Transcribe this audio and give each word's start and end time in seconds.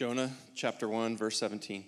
Jonah 0.00 0.30
chapter 0.54 0.88
1, 0.88 1.18
verse 1.18 1.38
17. 1.38 1.84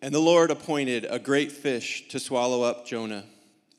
And 0.00 0.14
the 0.14 0.20
Lord 0.20 0.52
appointed 0.52 1.04
a 1.10 1.18
great 1.18 1.50
fish 1.50 2.06
to 2.10 2.20
swallow 2.20 2.62
up 2.62 2.86
Jonah. 2.86 3.24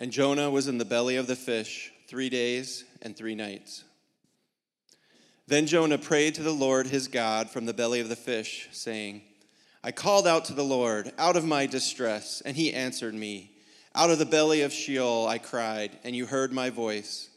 And 0.02 0.12
Jonah 0.12 0.52
was 0.52 0.68
in 0.68 0.79
the 0.79 0.84
belly 0.84 1.16
of 1.16 1.25
the 1.25 1.38
fish 1.38 1.93
three 2.09 2.27
days 2.27 2.84
and 3.02 3.16
three 3.16 3.36
nights. 3.36 3.86
Then 5.48 5.66
Jonah 5.66 5.98
prayed 5.98 6.36
to 6.36 6.43
the 6.43 6.52
Lord 6.52 6.88
his 6.88 7.07
God 7.07 7.50
from 7.50 7.66
the 7.66 7.73
belly 7.73 8.02
of 8.02 8.09
the 8.09 8.18
fish, 8.18 8.68
saying, 8.73 9.21
I 9.81 9.93
called 9.93 10.27
out 10.27 10.43
to 10.45 10.54
the 10.54 10.61
Lord 10.61 11.13
out 11.18 11.38
of 11.38 11.45
my 11.45 11.65
distress, 11.68 12.41
and 12.45 12.57
he 12.57 12.73
answered 12.73 13.13
me. 13.13 13.52
Out 13.95 14.09
of 14.09 14.20
the 14.20 14.25
belly 14.25 14.61
of 14.61 14.73
Sheol 14.73 15.25
I 15.25 15.38
cried, 15.38 15.97
and 16.04 16.18
you 16.18 16.25
heard 16.25 16.52
my 16.52 16.70
voice. 16.70 17.29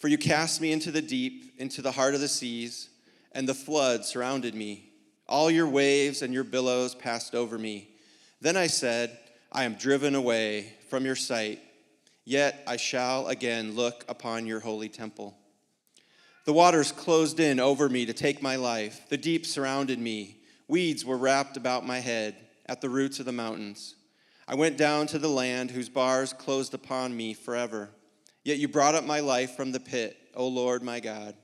For 0.00 0.08
you 0.08 0.18
cast 0.18 0.60
me 0.60 0.72
into 0.72 0.90
the 0.90 1.02
deep, 1.02 1.54
into 1.56 1.82
the 1.82 1.92
heart 1.92 2.16
of 2.16 2.20
the 2.20 2.26
seas, 2.26 2.88
and 3.30 3.48
the 3.48 3.54
flood 3.54 4.04
surrounded 4.04 4.56
me. 4.56 4.86
All 5.28 5.50
your 5.50 5.68
waves 5.68 6.22
and 6.22 6.32
your 6.32 6.44
billows 6.44 6.94
passed 6.94 7.34
over 7.34 7.58
me. 7.58 7.88
Then 8.40 8.56
I 8.56 8.66
said, 8.66 9.18
I 9.52 9.64
am 9.64 9.74
driven 9.74 10.14
away 10.14 10.74
from 10.88 11.04
your 11.04 11.16
sight, 11.16 11.60
yet 12.24 12.62
I 12.66 12.76
shall 12.76 13.28
again 13.28 13.74
look 13.74 14.04
upon 14.08 14.46
your 14.46 14.60
holy 14.60 14.88
temple. 14.88 15.36
The 16.44 16.52
waters 16.52 16.92
closed 16.92 17.40
in 17.40 17.60
over 17.60 17.88
me 17.88 18.06
to 18.06 18.14
take 18.14 18.40
my 18.40 18.56
life, 18.56 19.02
the 19.10 19.18
deep 19.18 19.44
surrounded 19.44 19.98
me. 19.98 20.36
Weeds 20.66 21.04
were 21.04 21.18
wrapped 21.18 21.56
about 21.56 21.86
my 21.86 21.98
head 21.98 22.36
at 22.66 22.80
the 22.80 22.88
roots 22.88 23.20
of 23.20 23.26
the 23.26 23.32
mountains. 23.32 23.96
I 24.46 24.54
went 24.54 24.78
down 24.78 25.06
to 25.08 25.18
the 25.18 25.28
land 25.28 25.70
whose 25.70 25.90
bars 25.90 26.32
closed 26.32 26.72
upon 26.72 27.14
me 27.14 27.34
forever. 27.34 27.90
Yet 28.44 28.58
you 28.58 28.68
brought 28.68 28.94
up 28.94 29.04
my 29.04 29.20
life 29.20 29.56
from 29.56 29.72
the 29.72 29.80
pit, 29.80 30.16
O 30.34 30.48
Lord 30.48 30.82
my 30.82 31.00
God. 31.00 31.34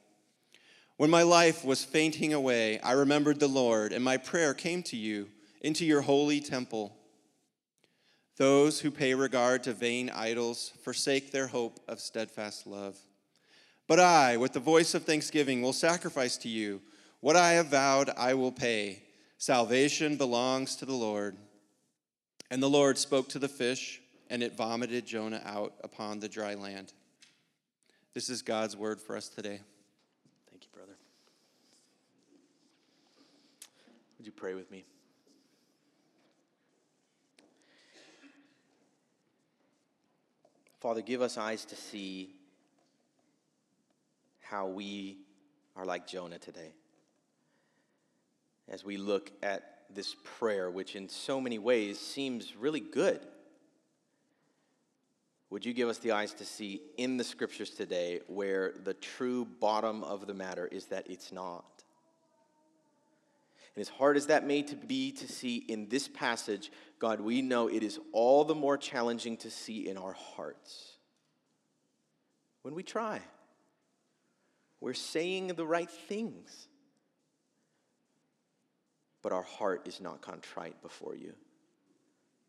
When 0.97 1.11
my 1.11 1.23
life 1.23 1.65
was 1.65 1.85
fainting 1.85 2.33
away, 2.33 2.79
I 2.79 2.93
remembered 2.93 3.41
the 3.41 3.49
Lord, 3.49 3.93
and 3.93 4.05
my 4.05 4.17
prayer 4.17 4.55
came 4.55 4.83
to 4.85 4.97
you 4.97 5.29
into 5.61 5.85
your 5.85 6.03
holy 6.03 6.41
temple. 6.41 6.95
Those 8.37 8.81
who 8.81 8.93
pay 8.93 9.15
regard 9.15 9.65
to 9.65 9.73
vain 9.73 10.09
idols 10.11 10.73
forsake 10.85 11.33
their 11.33 11.49
hope 11.49 11.81
of 11.89 11.99
steadfast 11.99 12.67
love. 12.67 12.97
But 13.89 13.99
I, 13.99 14.37
with 14.37 14.53
the 14.53 14.61
voice 14.61 14.95
of 14.95 15.03
thanksgiving, 15.03 15.63
will 15.63 15.73
sacrifice 15.73 16.37
to 16.39 16.49
you. 16.49 16.81
What 17.21 17.35
I 17.35 17.53
have 17.53 17.67
vowed, 17.67 18.11
I 18.17 18.35
will 18.35 18.53
pay. 18.53 19.03
Salvation 19.37 20.17
belongs 20.17 20.77
to 20.77 20.87
the 20.87 20.95
Lord. 20.95 21.37
And 22.53 22.63
the 22.63 22.71
Lord 22.71 22.99
spoke 22.99 23.29
to 23.31 23.41
the 23.41 23.49
fish, 23.49 24.01
and 24.31 24.45
it 24.45 24.57
vomited 24.57 25.07
Jonah 25.07 25.43
out 25.45 25.75
upon 25.83 26.21
the 26.21 26.29
dry 26.29 26.55
land. 26.55 26.93
This 28.15 28.29
is 28.29 28.43
God's 28.43 28.77
word 28.77 29.01
for 29.01 29.17
us 29.17 29.29
today. 29.29 29.61
Brother. 30.75 30.97
Would 34.19 34.27
you 34.27 34.33
pray 34.33 34.55
with 34.55 34.71
me? 34.71 34.85
Father, 40.81 41.01
give 41.01 41.23
us 41.23 41.39
eyes 41.39 41.65
to 41.67 41.77
see 41.77 42.35
how 44.41 44.67
we 44.67 45.19
are 45.77 45.85
like 45.85 46.07
Jonah 46.07 46.39
today 46.39 46.73
as 48.69 48.85
we 48.85 48.97
look 48.97 49.31
at 49.43 49.85
this 49.91 50.17
prayer, 50.39 50.71
which 50.71 50.97
in 50.97 51.09
so 51.09 51.41
many 51.41 51.59
ways 51.59 51.99
seems 51.99 52.57
really 52.57 52.81
good. 52.81 53.21
Would 55.55 55.65
you 55.65 55.73
give 55.73 55.89
us 55.89 55.99
the 55.99 56.11
eyes 56.11 56.35
to 56.35 56.45
see 56.45 56.83
in 56.97 57.17
the 57.17 57.23
scriptures 57.23 57.71
today 57.71 58.23
where 58.27 58.75
the 58.83 58.93
true 58.93 59.45
bottom 59.45 60.03
of 60.03 60.27
the 60.27 60.35
matter 60.35 60.67
is 60.67 60.87
that 60.87 61.09
it's 61.09 61.31
not? 61.31 61.85
And 63.77 63.81
as 63.81 63.89
hard 63.89 64.17
as 64.17 64.27
that 64.27 64.45
may 64.45 64.63
to 64.63 64.75
be 64.75 65.13
to 65.13 65.29
see 65.29 65.59
in 65.59 65.89
this 65.89 66.09
passage, 66.09 66.73
God, 66.99 67.21
we 67.21 67.41
know 67.41 67.69
it 67.69 67.85
is 67.85 68.01
all 68.11 68.45
the 68.45 68.57
more 68.57 68.77
challenging 68.77 69.37
to 69.37 69.51
see 69.51 69.89
in 69.89 69.97
our 69.97 70.15
hearts. 70.15 70.97
When 72.63 72.75
we 72.75 72.83
try, 72.83 73.21
we're 74.81 74.93
saying 74.93 75.47
the 75.55 75.65
right 75.65 75.89
things 75.89 76.67
but 79.25 79.33
our 79.33 79.43
heart 79.43 79.89
is 79.89 80.03
not 80.03 80.21
contrite 80.21 80.83
before 80.83 81.17
you. 81.17 81.33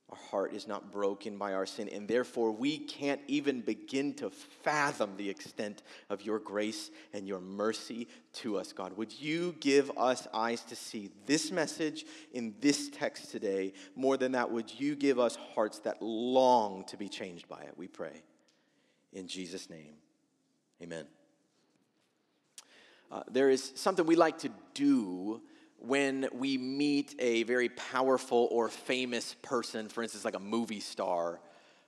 Our 0.09 0.17
heart 0.29 0.53
is 0.53 0.67
not 0.67 0.91
broken 0.91 1.37
by 1.37 1.53
our 1.53 1.65
sin, 1.65 1.89
and 1.89 2.07
therefore 2.07 2.51
we 2.51 2.77
can't 2.77 3.21
even 3.27 3.61
begin 3.61 4.13
to 4.15 4.29
fathom 4.29 5.17
the 5.17 5.27
extent 5.27 5.81
of 6.11 6.21
your 6.21 6.37
grace 6.37 6.91
and 7.11 7.27
your 7.27 7.39
mercy 7.39 8.07
to 8.33 8.57
us, 8.57 8.71
God. 8.71 8.95
Would 8.97 9.19
you 9.19 9.55
give 9.59 9.89
us 9.97 10.27
eyes 10.31 10.61
to 10.65 10.75
see 10.75 11.09
this 11.25 11.51
message 11.51 12.05
in 12.33 12.53
this 12.61 12.89
text 12.89 13.31
today? 13.31 13.73
More 13.95 14.15
than 14.15 14.33
that, 14.33 14.51
would 14.51 14.79
you 14.79 14.95
give 14.95 15.17
us 15.17 15.37
hearts 15.55 15.79
that 15.79 15.99
long 16.01 16.83
to 16.85 16.97
be 16.97 17.09
changed 17.09 17.47
by 17.49 17.63
it? 17.63 17.73
We 17.75 17.87
pray. 17.87 18.21
In 19.11 19.27
Jesus' 19.27 19.71
name, 19.71 19.95
amen. 20.83 21.07
Uh, 23.11 23.23
there 23.31 23.49
is 23.49 23.71
something 23.75 24.05
we 24.05 24.15
like 24.15 24.37
to 24.39 24.49
do 24.75 25.41
when 25.87 26.27
we 26.33 26.57
meet 26.57 27.15
a 27.19 27.43
very 27.43 27.69
powerful 27.69 28.47
or 28.51 28.69
famous 28.69 29.35
person, 29.41 29.87
for 29.87 30.03
instance, 30.03 30.25
like 30.25 30.35
a 30.35 30.39
movie 30.39 30.79
star 30.79 31.39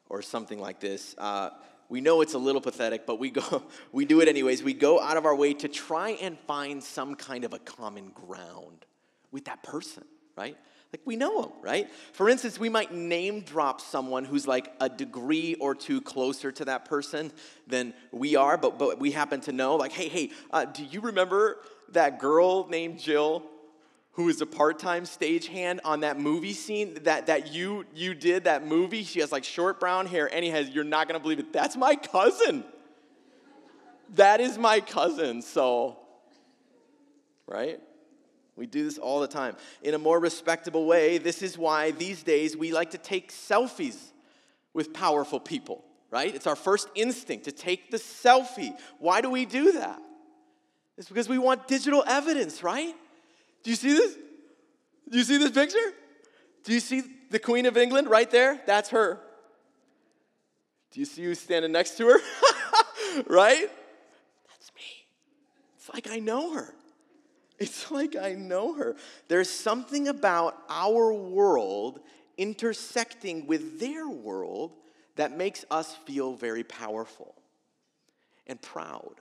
or 0.10 0.22
something 0.22 0.60
like 0.60 0.80
this, 0.80 1.16
uh, 1.18 1.50
we 1.90 2.02
know 2.02 2.22
it's 2.22 2.34
a 2.34 2.38
little 2.38 2.62
pathetic, 2.62 3.06
but 3.06 3.18
we 3.18 3.32
go, 3.32 3.64
we 3.92 4.06
do 4.06 4.22
it 4.22 4.28
anyways. 4.28 4.62
We 4.62 4.74
go 4.74 5.02
out 5.02 5.18
of 5.18 5.26
our 5.26 5.36
way 5.36 5.54
to 5.56 5.68
try 5.68 6.12
and 6.12 6.38
find 6.40 6.84
some 6.84 7.16
kind 7.16 7.44
of 7.44 7.54
a 7.54 7.60
common 7.60 8.10
ground 8.10 8.86
with 9.32 9.46
that 9.46 9.64
person, 9.64 10.04
right? 10.38 10.58
Like 10.94 11.02
we 11.06 11.16
know 11.16 11.42
them, 11.42 11.52
right? 11.62 11.90
For 12.14 12.30
instance, 12.30 12.60
we 12.60 12.70
might 12.70 12.94
name 12.94 13.42
drop 13.42 13.82
someone 13.82 14.24
who's 14.24 14.48
like 14.48 14.72
a 14.80 14.88
degree 14.88 15.56
or 15.56 15.76
two 15.76 16.02
closer 16.02 16.52
to 16.54 16.66
that 16.66 16.86
person 16.86 17.32
than 17.68 17.94
we 18.12 18.36
are, 18.36 18.58
but, 18.58 18.80
but 18.80 19.00
we 19.00 19.12
happen 19.12 19.42
to 19.42 19.52
know, 19.52 19.76
like, 19.76 19.92
hey, 19.92 20.08
hey, 20.08 20.32
uh, 20.52 20.66
do 20.66 20.86
you 20.86 21.02
remember 21.02 21.58
that 21.90 22.20
girl 22.20 22.68
named 22.68 23.00
Jill 23.00 23.44
who 24.18 24.30
is 24.30 24.42
a 24.42 24.48
part-time 24.48 25.04
stagehand 25.04 25.80
on 25.86 26.00
that 26.00 26.20
movie 26.20 26.52
scene 26.52 26.98
that, 27.04 27.28
that 27.28 27.54
you 27.54 27.86
you 27.94 28.16
did 28.16 28.46
that 28.46 28.66
movie 28.66 29.04
she 29.04 29.20
has 29.20 29.32
like 29.32 29.44
short 29.44 29.80
brown 29.80 30.08
hair 30.08 30.28
and 30.34 30.44
he 30.44 30.50
has 30.50 30.70
you're 30.72 30.84
not 30.84 31.08
gonna 31.08 31.20
believe 31.20 31.38
it. 31.38 31.54
That's 31.54 31.78
my 31.78 31.96
cousin. 31.96 32.66
That 34.16 34.42
is 34.42 34.58
my 34.58 34.80
cousin 34.80 35.44
so 35.44 36.00
right? 37.46 37.80
We 38.56 38.66
do 38.66 38.84
this 38.84 38.98
all 38.98 39.20
the 39.20 39.28
time. 39.28 39.56
In 39.84 39.94
a 39.94 40.00
more 40.00 40.20
respectable 40.20 40.88
way 40.88 41.20
this 41.20 41.44
is 41.44 41.56
why 41.56 41.92
these 41.92 42.24
days 42.24 42.58
we 42.58 42.74
like 42.74 42.92
to 42.92 42.98
take 42.98 43.32
selfies 43.32 44.00
with 44.74 44.94
powerful 44.94 45.40
people 45.40 45.86
right? 46.10 46.34
It's 46.34 46.48
our 46.48 46.56
first 46.56 46.90
instinct 46.96 47.46
to 47.46 47.52
take 47.52 47.92
the 47.92 47.98
selfie. 47.98 48.76
Why 48.98 49.22
do 49.22 49.30
we 49.30 49.46
do 49.46 49.74
that? 49.74 50.02
It's 50.98 51.08
because 51.08 51.30
we 51.30 51.38
want 51.38 51.68
digital 51.68 52.04
evidence 52.08 52.64
right 52.64 52.96
do 53.64 53.70
you 53.70 53.76
see 53.76 53.94
this? 53.94 54.16
Do 55.10 55.18
you 55.18 55.24
see 55.24 55.38
this 55.38 55.52
picture? 55.52 55.94
Do 56.64 56.74
you 56.74 56.80
see 56.80 57.04
the 57.30 57.40
Queen 57.40 57.66
of 57.66 57.78
England 57.78 58.10
right 58.10 58.30
there? 58.30 58.62
That's 58.66 58.90
her. 58.90 59.20
Do 60.92 61.00
you 61.00 61.06
see 61.06 61.24
who's 61.24 61.40
standing 61.40 61.72
next 61.72 61.98
to 61.98 62.08
her? 62.08 62.20
right? 63.28 63.70
That's 64.48 64.72
me. 64.76 65.06
It's 65.78 65.90
like 65.94 66.10
I 66.10 66.20
know 66.20 66.54
her. 66.54 66.74
It's 67.60 67.90
like 67.90 68.16
I 68.16 68.34
know 68.34 68.74
her. 68.74 68.96
There's 69.28 69.50
something 69.50 70.08
about 70.08 70.56
our 70.70 71.14
world 71.14 72.00
intersecting 72.38 73.48
with 73.48 73.80
their 73.80 74.08
world 74.08 74.74
that 75.16 75.36
makes 75.36 75.66
us 75.72 75.96
feel 76.06 76.34
very 76.34 76.64
powerful 76.64 77.34
and 78.46 78.62
proud 78.62 79.16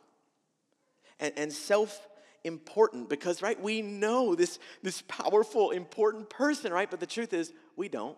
and, 1.18 1.32
and 1.36 1.52
self 1.52 2.06
important 2.46 3.08
because, 3.08 3.42
right, 3.42 3.60
we 3.60 3.82
know 3.82 4.34
this, 4.34 4.58
this 4.82 5.02
powerful, 5.08 5.72
important 5.72 6.30
person, 6.30 6.72
right? 6.72 6.90
But 6.90 7.00
the 7.00 7.06
truth 7.06 7.32
is, 7.32 7.52
we 7.76 7.88
don't. 7.88 8.16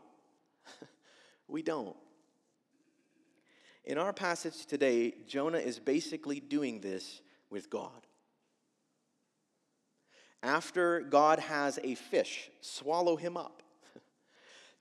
we 1.49 1.63
don't. 1.63 1.97
In 3.85 3.97
our 3.97 4.13
passage 4.13 4.67
today, 4.67 5.15
Jonah 5.27 5.59
is 5.59 5.79
basically 5.79 6.41
doing 6.41 6.81
this 6.81 7.23
with 7.49 7.71
God. 7.71 8.07
After 10.43 11.01
God 11.01 11.39
has 11.39 11.79
a 11.83 11.95
fish 11.95 12.51
swallow 12.61 13.17
him 13.17 13.37
up, 13.37 13.63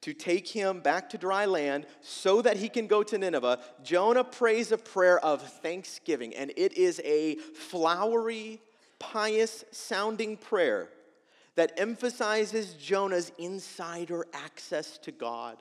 to 0.01 0.13
take 0.13 0.47
him 0.47 0.81
back 0.81 1.09
to 1.11 1.17
dry 1.17 1.45
land 1.45 1.87
so 2.01 2.41
that 2.41 2.57
he 2.57 2.69
can 2.69 2.85
go 2.85 3.01
to 3.01 3.17
Nineveh, 3.17 3.59
Jonah 3.81 4.25
prays 4.25 4.71
a 4.71 4.77
prayer 4.77 5.19
of 5.19 5.41
thanksgiving, 5.41 6.35
and 6.35 6.51
it 6.57 6.73
is 6.73 7.01
a 7.05 7.35
flowery, 7.35 8.61
pious 8.99 9.63
sounding 9.71 10.37
prayer 10.37 10.89
that 11.55 11.73
emphasizes 11.77 12.73
Jonah's 12.73 13.31
insider 13.37 14.25
access 14.33 14.97
to 14.99 15.11
God 15.11 15.57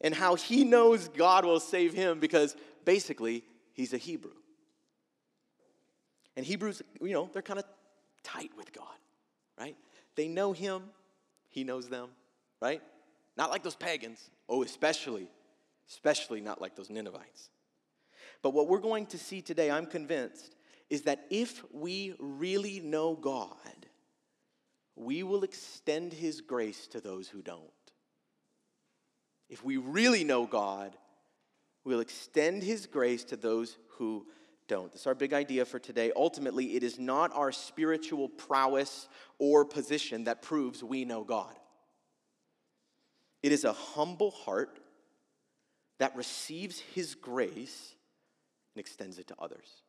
and 0.00 0.14
how 0.14 0.36
he 0.36 0.64
knows 0.64 1.08
God 1.08 1.44
will 1.44 1.60
save 1.60 1.92
him 1.92 2.20
because 2.20 2.56
basically 2.84 3.42
he's 3.72 3.92
a 3.92 3.98
Hebrew. 3.98 4.32
And 6.36 6.46
Hebrews, 6.46 6.82
you 7.00 7.12
know, 7.12 7.28
they're 7.32 7.42
kind 7.42 7.58
of 7.58 7.64
tight 8.22 8.52
with 8.56 8.72
God. 8.72 8.86
right? 9.58 9.76
They 10.14 10.28
know 10.28 10.52
him, 10.52 10.84
he 11.48 11.64
knows 11.64 11.88
them, 11.88 12.10
right? 12.62 12.80
Not 13.36 13.50
like 13.50 13.64
those 13.64 13.74
pagans. 13.74 14.30
Oh, 14.48 14.62
especially, 14.62 15.28
especially 15.88 16.40
not 16.40 16.60
like 16.60 16.76
those 16.76 16.90
Ninevites. 16.90 17.50
But 18.40 18.50
what 18.50 18.68
we're 18.68 18.78
going 18.78 19.06
to 19.06 19.18
see 19.18 19.42
today, 19.42 19.70
I'm 19.70 19.86
convinced, 19.86 20.54
is 20.90 21.02
that 21.02 21.26
if 21.30 21.62
we 21.72 22.14
really 22.18 22.80
know 22.80 23.14
God, 23.14 23.58
we 24.96 25.22
will 25.22 25.44
extend 25.44 26.12
his 26.12 26.40
grace 26.40 26.86
to 26.88 27.00
those 27.00 27.28
who 27.28 27.42
don't. 27.42 27.62
If 29.48 29.64
we 29.64 29.76
really 29.76 30.24
know 30.24 30.46
God, 30.46 30.96
we'll 31.84 32.00
extend 32.00 32.62
his 32.62 32.86
grace 32.86 33.24
to 33.24 33.36
those 33.36 33.76
who 33.90 34.26
don't. 34.66 34.92
That's 34.92 35.06
our 35.06 35.14
big 35.14 35.32
idea 35.32 35.64
for 35.64 35.78
today. 35.78 36.12
Ultimately, 36.14 36.76
it 36.76 36.82
is 36.82 36.98
not 36.98 37.34
our 37.34 37.52
spiritual 37.52 38.28
prowess 38.28 39.08
or 39.38 39.64
position 39.64 40.24
that 40.24 40.42
proves 40.42 40.84
we 40.84 41.04
know 41.04 41.24
God. 41.24 41.54
It 43.42 43.52
is 43.52 43.64
a 43.64 43.72
humble 43.72 44.30
heart 44.30 44.80
that 45.98 46.16
receives 46.16 46.80
his 46.94 47.14
grace 47.14 47.94
and 48.74 48.80
extends 48.80 49.18
it 49.18 49.28
to 49.28 49.34
others. 49.38 49.82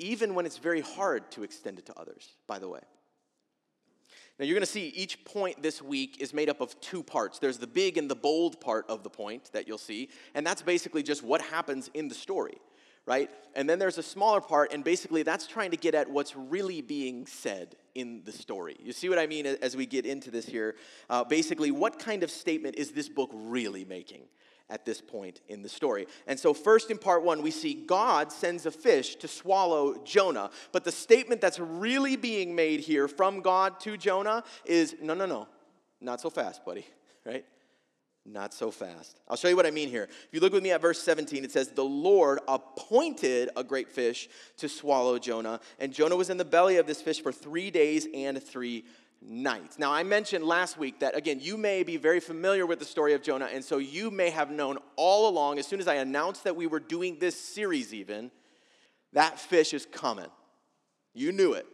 Even 0.00 0.34
when 0.34 0.46
it's 0.46 0.56
very 0.56 0.80
hard 0.80 1.30
to 1.32 1.42
extend 1.42 1.78
it 1.78 1.84
to 1.86 1.98
others, 1.98 2.30
by 2.46 2.58
the 2.58 2.68
way. 2.68 2.80
Now, 4.38 4.46
you're 4.46 4.54
going 4.54 4.62
to 4.62 4.72
see 4.72 4.88
each 4.88 5.22
point 5.26 5.62
this 5.62 5.82
week 5.82 6.16
is 6.18 6.32
made 6.32 6.48
up 6.48 6.62
of 6.62 6.80
two 6.80 7.02
parts. 7.02 7.38
There's 7.38 7.58
the 7.58 7.66
big 7.66 7.98
and 7.98 8.10
the 8.10 8.14
bold 8.16 8.58
part 8.62 8.86
of 8.88 9.02
the 9.02 9.10
point 9.10 9.50
that 9.52 9.68
you'll 9.68 9.76
see, 9.76 10.08
and 10.34 10.46
that's 10.46 10.62
basically 10.62 11.02
just 11.02 11.22
what 11.22 11.42
happens 11.42 11.90
in 11.92 12.08
the 12.08 12.14
story, 12.14 12.56
right? 13.04 13.28
And 13.54 13.68
then 13.68 13.78
there's 13.78 13.98
a 13.98 14.02
smaller 14.02 14.40
part, 14.40 14.72
and 14.72 14.82
basically 14.82 15.22
that's 15.22 15.46
trying 15.46 15.72
to 15.72 15.76
get 15.76 15.94
at 15.94 16.10
what's 16.10 16.34
really 16.34 16.80
being 16.80 17.26
said 17.26 17.76
in 17.94 18.22
the 18.24 18.32
story. 18.32 18.76
You 18.82 18.94
see 18.94 19.10
what 19.10 19.18
I 19.18 19.26
mean 19.26 19.44
as 19.44 19.76
we 19.76 19.84
get 19.84 20.06
into 20.06 20.30
this 20.30 20.46
here? 20.46 20.76
Uh, 21.10 21.22
basically, 21.22 21.70
what 21.70 21.98
kind 21.98 22.22
of 22.22 22.30
statement 22.30 22.76
is 22.76 22.92
this 22.92 23.10
book 23.10 23.28
really 23.34 23.84
making? 23.84 24.22
At 24.70 24.86
this 24.86 25.00
point 25.00 25.40
in 25.48 25.62
the 25.62 25.68
story. 25.68 26.06
And 26.26 26.38
so, 26.38 26.54
first 26.54 26.90
in 26.90 26.96
part 26.96 27.22
one, 27.22 27.42
we 27.42 27.50
see 27.50 27.74
God 27.74 28.32
sends 28.32 28.64
a 28.64 28.70
fish 28.70 29.16
to 29.16 29.28
swallow 29.28 30.02
Jonah. 30.04 30.50
But 30.72 30.84
the 30.84 30.92
statement 30.92 31.40
that's 31.40 31.58
really 31.58 32.16
being 32.16 32.54
made 32.54 32.80
here 32.80 33.08
from 33.08 33.40
God 33.40 33.80
to 33.80 33.96
Jonah 33.96 34.44
is 34.64 34.94
no, 35.02 35.14
no, 35.14 35.26
no, 35.26 35.48
not 36.00 36.20
so 36.20 36.30
fast, 36.30 36.64
buddy, 36.64 36.86
right? 37.26 37.44
Not 38.26 38.52
so 38.52 38.70
fast. 38.70 39.18
I'll 39.28 39.36
show 39.36 39.48
you 39.48 39.56
what 39.56 39.66
I 39.66 39.70
mean 39.70 39.88
here. 39.88 40.04
If 40.04 40.28
you 40.32 40.40
look 40.40 40.52
with 40.52 40.62
me 40.62 40.70
at 40.72 40.80
verse 40.80 41.02
17, 41.02 41.42
it 41.42 41.50
says, 41.50 41.68
The 41.68 41.82
Lord 41.82 42.38
appointed 42.46 43.48
a 43.56 43.64
great 43.64 43.88
fish 43.88 44.28
to 44.58 44.68
swallow 44.68 45.18
Jonah, 45.18 45.58
and 45.78 45.92
Jonah 45.92 46.16
was 46.16 46.30
in 46.30 46.36
the 46.36 46.44
belly 46.44 46.76
of 46.76 46.86
this 46.86 47.00
fish 47.00 47.22
for 47.22 47.32
three 47.32 47.70
days 47.70 48.06
and 48.14 48.42
three 48.42 48.84
nights. 49.22 49.78
Now, 49.78 49.92
I 49.92 50.02
mentioned 50.02 50.44
last 50.44 50.78
week 50.78 51.00
that, 51.00 51.16
again, 51.16 51.40
you 51.40 51.56
may 51.56 51.82
be 51.82 51.96
very 51.96 52.20
familiar 52.20 52.66
with 52.66 52.78
the 52.78 52.84
story 52.84 53.12
of 53.12 53.22
Jonah, 53.22 53.48
and 53.52 53.64
so 53.64 53.78
you 53.78 54.10
may 54.10 54.30
have 54.30 54.50
known 54.50 54.78
all 54.96 55.28
along, 55.28 55.58
as 55.58 55.66
soon 55.66 55.80
as 55.80 55.88
I 55.88 55.96
announced 55.96 56.44
that 56.44 56.56
we 56.56 56.66
were 56.66 56.80
doing 56.80 57.18
this 57.18 57.38
series, 57.40 57.92
even, 57.92 58.30
that 59.12 59.38
fish 59.38 59.74
is 59.74 59.86
coming. 59.86 60.30
You 61.12 61.32
knew 61.32 61.52
it. 61.52 61.66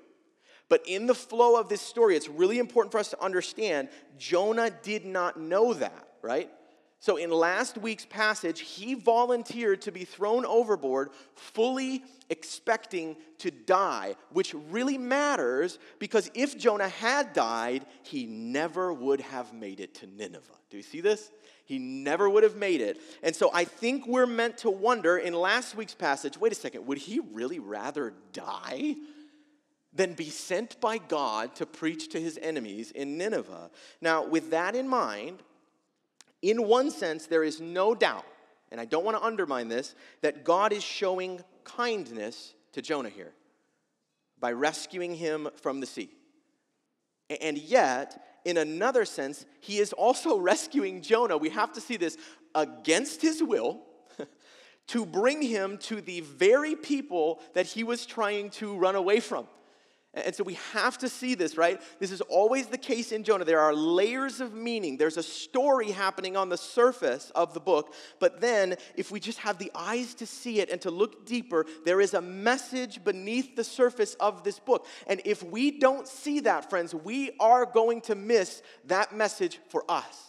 But 0.68 0.82
in 0.86 1.06
the 1.06 1.14
flow 1.14 1.60
of 1.60 1.68
this 1.68 1.80
story, 1.80 2.16
it's 2.16 2.28
really 2.28 2.58
important 2.58 2.90
for 2.90 2.98
us 2.98 3.10
to 3.10 3.22
understand 3.22 3.88
Jonah 4.18 4.70
did 4.70 5.04
not 5.04 5.38
know 5.38 5.74
that, 5.74 6.08
right? 6.22 6.50
So, 6.98 7.18
in 7.18 7.30
last 7.30 7.76
week's 7.76 8.06
passage, 8.06 8.60
he 8.60 8.94
volunteered 8.94 9.82
to 9.82 9.92
be 9.92 10.04
thrown 10.04 10.46
overboard, 10.46 11.10
fully 11.34 12.02
expecting 12.30 13.16
to 13.38 13.50
die, 13.50 14.16
which 14.30 14.54
really 14.70 14.96
matters 14.96 15.78
because 15.98 16.30
if 16.34 16.58
Jonah 16.58 16.88
had 16.88 17.32
died, 17.32 17.84
he 18.02 18.26
never 18.26 18.92
would 18.92 19.20
have 19.20 19.52
made 19.52 19.80
it 19.80 19.94
to 19.96 20.06
Nineveh. 20.06 20.40
Do 20.70 20.78
you 20.78 20.82
see 20.82 21.00
this? 21.00 21.30
He 21.66 21.78
never 21.78 22.30
would 22.30 22.42
have 22.42 22.56
made 22.56 22.80
it. 22.80 22.98
And 23.22 23.36
so 23.36 23.50
I 23.52 23.64
think 23.64 24.06
we're 24.06 24.26
meant 24.26 24.58
to 24.58 24.70
wonder 24.70 25.18
in 25.18 25.34
last 25.34 25.76
week's 25.76 25.94
passage 25.94 26.38
wait 26.38 26.52
a 26.52 26.54
second, 26.54 26.86
would 26.86 26.98
he 26.98 27.20
really 27.20 27.58
rather 27.58 28.14
die? 28.32 28.96
Than 29.92 30.12
be 30.12 30.28
sent 30.28 30.78
by 30.78 30.98
God 30.98 31.54
to 31.54 31.64
preach 31.64 32.10
to 32.10 32.20
his 32.20 32.38
enemies 32.42 32.90
in 32.90 33.16
Nineveh. 33.16 33.70
Now, 34.02 34.26
with 34.26 34.50
that 34.50 34.74
in 34.74 34.86
mind, 34.86 35.42
in 36.42 36.66
one 36.66 36.90
sense, 36.90 37.26
there 37.26 37.44
is 37.44 37.60
no 37.60 37.94
doubt, 37.94 38.26
and 38.70 38.80
I 38.80 38.84
don't 38.84 39.04
want 39.04 39.16
to 39.16 39.22
undermine 39.24 39.68
this, 39.68 39.94
that 40.20 40.44
God 40.44 40.72
is 40.72 40.82
showing 40.82 41.40
kindness 41.64 42.54
to 42.72 42.82
Jonah 42.82 43.08
here 43.08 43.32
by 44.38 44.52
rescuing 44.52 45.14
him 45.14 45.48
from 45.56 45.80
the 45.80 45.86
sea. 45.86 46.10
And 47.40 47.58
yet, 47.58 48.22
in 48.44 48.56
another 48.56 49.04
sense, 49.04 49.44
he 49.60 49.78
is 49.78 49.92
also 49.92 50.38
rescuing 50.38 51.02
Jonah. 51.02 51.36
We 51.36 51.50
have 51.50 51.72
to 51.72 51.80
see 51.80 51.96
this 51.96 52.16
against 52.54 53.22
his 53.22 53.42
will 53.42 53.80
to 54.88 55.04
bring 55.06 55.42
him 55.42 55.78
to 55.78 56.00
the 56.00 56.20
very 56.20 56.76
people 56.76 57.40
that 57.54 57.66
he 57.66 57.82
was 57.82 58.06
trying 58.06 58.50
to 58.50 58.76
run 58.76 58.94
away 58.94 59.20
from. 59.20 59.48
And 60.24 60.34
so 60.34 60.44
we 60.44 60.54
have 60.72 60.96
to 60.98 61.10
see 61.10 61.34
this, 61.34 61.58
right? 61.58 61.78
This 62.00 62.10
is 62.10 62.22
always 62.22 62.68
the 62.68 62.78
case 62.78 63.12
in 63.12 63.22
Jonah. 63.22 63.44
There 63.44 63.60
are 63.60 63.74
layers 63.74 64.40
of 64.40 64.54
meaning. 64.54 64.96
There's 64.96 65.18
a 65.18 65.22
story 65.22 65.90
happening 65.90 66.38
on 66.38 66.48
the 66.48 66.56
surface 66.56 67.30
of 67.34 67.52
the 67.52 67.60
book, 67.60 67.92
but 68.18 68.40
then 68.40 68.76
if 68.94 69.10
we 69.10 69.20
just 69.20 69.40
have 69.40 69.58
the 69.58 69.70
eyes 69.74 70.14
to 70.14 70.26
see 70.26 70.60
it 70.60 70.70
and 70.70 70.80
to 70.80 70.90
look 70.90 71.26
deeper, 71.26 71.66
there 71.84 72.00
is 72.00 72.14
a 72.14 72.22
message 72.22 73.04
beneath 73.04 73.56
the 73.56 73.64
surface 73.64 74.14
of 74.14 74.42
this 74.42 74.58
book. 74.58 74.86
And 75.06 75.20
if 75.26 75.42
we 75.42 75.78
don't 75.78 76.08
see 76.08 76.40
that, 76.40 76.70
friends, 76.70 76.94
we 76.94 77.32
are 77.38 77.66
going 77.66 78.00
to 78.02 78.14
miss 78.14 78.62
that 78.86 79.14
message 79.14 79.60
for 79.68 79.84
us. 79.86 80.28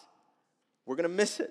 We're 0.84 0.96
going 0.96 1.08
to 1.08 1.16
miss 1.16 1.40
it. 1.40 1.50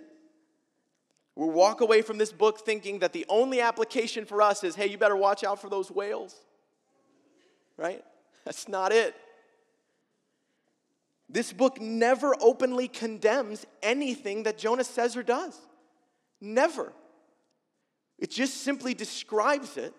We'll 1.34 1.50
walk 1.50 1.82
away 1.82 2.04
from 2.04 2.20
this 2.20 2.32
book 2.32 2.60
thinking 2.60 3.00
that 3.00 3.14
the 3.14 3.26
only 3.30 3.62
application 3.62 4.26
for 4.26 4.44
us 4.44 4.64
is 4.64 4.76
hey, 4.76 4.88
you 4.88 5.00
better 5.00 5.16
watch 5.16 5.44
out 5.44 5.60
for 5.60 5.70
those 5.70 5.90
whales, 5.90 6.36
right? 7.78 8.04
That's 8.48 8.70
not 8.70 8.94
it. 8.94 9.14
This 11.28 11.52
book 11.52 11.82
never 11.82 12.34
openly 12.40 12.88
condemns 12.88 13.66
anything 13.84 14.44
that 14.44 14.58
Jonah 14.58 14.86
says 14.86 15.18
or 15.18 15.24
does. 15.24 15.60
Never. 16.40 16.94
It 18.18 18.32
just 18.32 18.62
simply 18.62 18.94
describes 18.94 19.76
it 19.76 19.94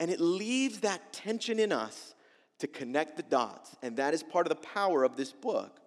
and 0.00 0.10
it 0.10 0.20
leaves 0.20 0.80
that 0.80 1.12
tension 1.12 1.58
in 1.58 1.70
us 1.70 2.14
to 2.60 2.66
connect 2.66 3.18
the 3.18 3.22
dots. 3.24 3.76
And 3.82 3.98
that 3.98 4.14
is 4.14 4.22
part 4.22 4.46
of 4.46 4.48
the 4.48 4.66
power 4.68 5.04
of 5.04 5.18
this 5.18 5.32
book. 5.32 5.78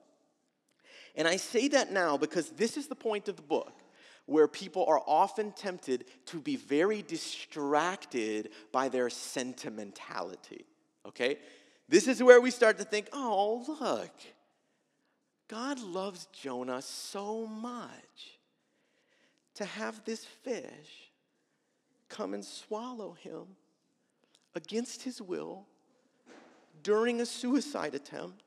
And 1.15 1.27
I 1.27 1.37
say 1.37 1.69
that 1.69 1.91
now 1.91 2.17
because 2.17 2.51
this 2.51 2.77
is 2.77 2.85
the 2.85 2.93
point 2.93 3.27
of 3.29 3.35
the 3.35 3.41
book 3.41 3.73
where 4.27 4.47
people 4.47 4.85
are 4.87 5.01
often 5.07 5.53
tempted 5.53 6.05
to 6.27 6.39
be 6.39 6.55
very 6.55 7.01
distracted 7.01 8.51
by 8.71 8.89
their 8.89 9.09
sentimentality. 9.09 10.65
Okay? 11.07 11.39
This 11.89 12.07
is 12.07 12.21
where 12.21 12.39
we 12.39 12.51
start 12.51 12.77
to 12.77 12.83
think, 12.83 13.09
oh, 13.11 13.65
look, 13.81 14.11
God 15.47 15.79
loves 15.79 16.27
Jonah 16.31 16.83
so 16.83 17.47
much 17.47 18.37
to 19.55 19.65
have 19.65 20.05
this 20.05 20.23
fish 20.23 21.11
come 22.07 22.35
and 22.35 22.45
swallow 22.45 23.13
him 23.13 23.43
against 24.53 25.01
his 25.01 25.19
will 25.19 25.65
during 26.83 27.21
a 27.21 27.25
suicide 27.25 27.95
attempt 27.95 28.43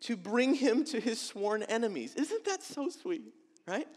to 0.00 0.16
bring 0.16 0.54
him 0.54 0.84
to 0.84 1.00
his 1.00 1.20
sworn 1.20 1.64
enemies. 1.64 2.14
Isn't 2.14 2.44
that 2.44 2.62
so 2.62 2.88
sweet, 2.88 3.34
right? 3.66 3.88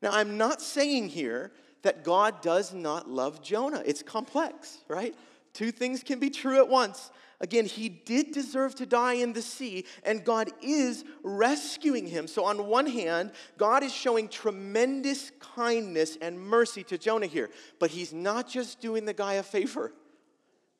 Now, 0.00 0.10
I'm 0.12 0.36
not 0.36 0.62
saying 0.62 1.08
here 1.08 1.50
that 1.82 2.04
God 2.04 2.42
does 2.42 2.72
not 2.72 3.08
love 3.08 3.42
Jonah. 3.42 3.82
It's 3.84 4.02
complex, 4.02 4.78
right? 4.88 5.16
Two 5.52 5.70
things 5.70 6.02
can 6.02 6.18
be 6.18 6.30
true 6.30 6.56
at 6.56 6.68
once. 6.68 7.10
Again, 7.42 7.66
he 7.66 7.88
did 7.88 8.30
deserve 8.30 8.76
to 8.76 8.86
die 8.86 9.14
in 9.14 9.32
the 9.32 9.42
sea, 9.42 9.84
and 10.04 10.24
God 10.24 10.50
is 10.62 11.04
rescuing 11.24 12.06
him. 12.06 12.28
So, 12.28 12.44
on 12.44 12.68
one 12.68 12.86
hand, 12.86 13.32
God 13.58 13.82
is 13.82 13.92
showing 13.92 14.28
tremendous 14.28 15.32
kindness 15.40 16.16
and 16.22 16.40
mercy 16.40 16.84
to 16.84 16.96
Jonah 16.96 17.26
here, 17.26 17.50
but 17.80 17.90
he's 17.90 18.12
not 18.12 18.48
just 18.48 18.80
doing 18.80 19.04
the 19.06 19.12
guy 19.12 19.34
a 19.34 19.42
favor, 19.42 19.92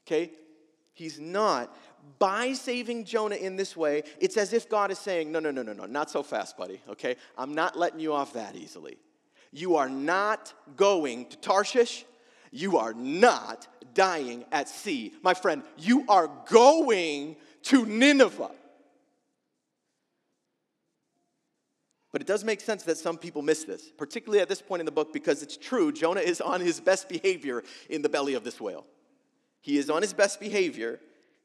okay? 0.07 0.31
He's 0.95 1.19
not. 1.19 1.76
By 2.21 2.52
saving 2.52 3.07
Jonah 3.07 3.37
in 3.37 3.57
this 3.57 3.76
way, 3.76 4.05
it's 4.21 4.37
as 4.37 4.52
if 4.52 4.69
God 4.69 4.93
is 4.93 5.00
saying, 5.00 5.33
No, 5.33 5.41
no, 5.41 5.50
no, 5.50 5.62
no, 5.62 5.73
no, 5.73 5.87
not 5.87 6.11
so 6.11 6.23
fast, 6.23 6.57
buddy, 6.57 6.81
okay? 6.88 7.17
I'm 7.37 7.57
not 7.57 7.76
letting 7.76 7.99
you 7.99 8.12
off 8.12 8.35
that 8.35 8.55
easily. 8.55 8.99
You 9.50 9.76
are 9.76 9.88
not 9.88 10.55
going 10.76 11.26
to 11.26 11.37
Tarshish. 11.38 12.05
You 12.52 12.78
are 12.78 12.92
not 12.92 13.66
dying 13.94 14.44
at 14.52 14.68
sea. 14.68 15.12
My 15.23 15.35
friend, 15.35 15.62
you 15.78 16.04
are 16.09 16.30
going 16.47 17.37
to 17.64 17.87
Nineveh. 17.87 18.52
But 22.12 22.21
it 22.21 22.26
does 22.26 22.44
make 22.44 22.61
sense 22.61 22.82
that 22.82 22.99
some 22.99 23.16
people 23.16 23.40
miss 23.40 23.64
this, 23.64 23.90
particularly 23.97 24.42
at 24.42 24.49
this 24.49 24.61
point 24.61 24.80
in 24.80 24.87
the 24.87 24.92
book, 24.92 25.14
because 25.14 25.42
it's 25.42 25.56
true, 25.56 25.90
Jonah 25.90 26.21
is 26.21 26.42
on 26.42 26.61
his 26.61 26.78
best 26.78 27.09
behavior 27.09 27.64
in 27.88 28.02
the 28.02 28.11
belly 28.11 28.35
of 28.35 28.44
this 28.44 28.61
whale. 28.61 28.85
He 29.62 29.78
is 29.78 29.88
on 29.88 30.02
his 30.02 30.12
best 30.12 30.38
behavior. 30.38 31.00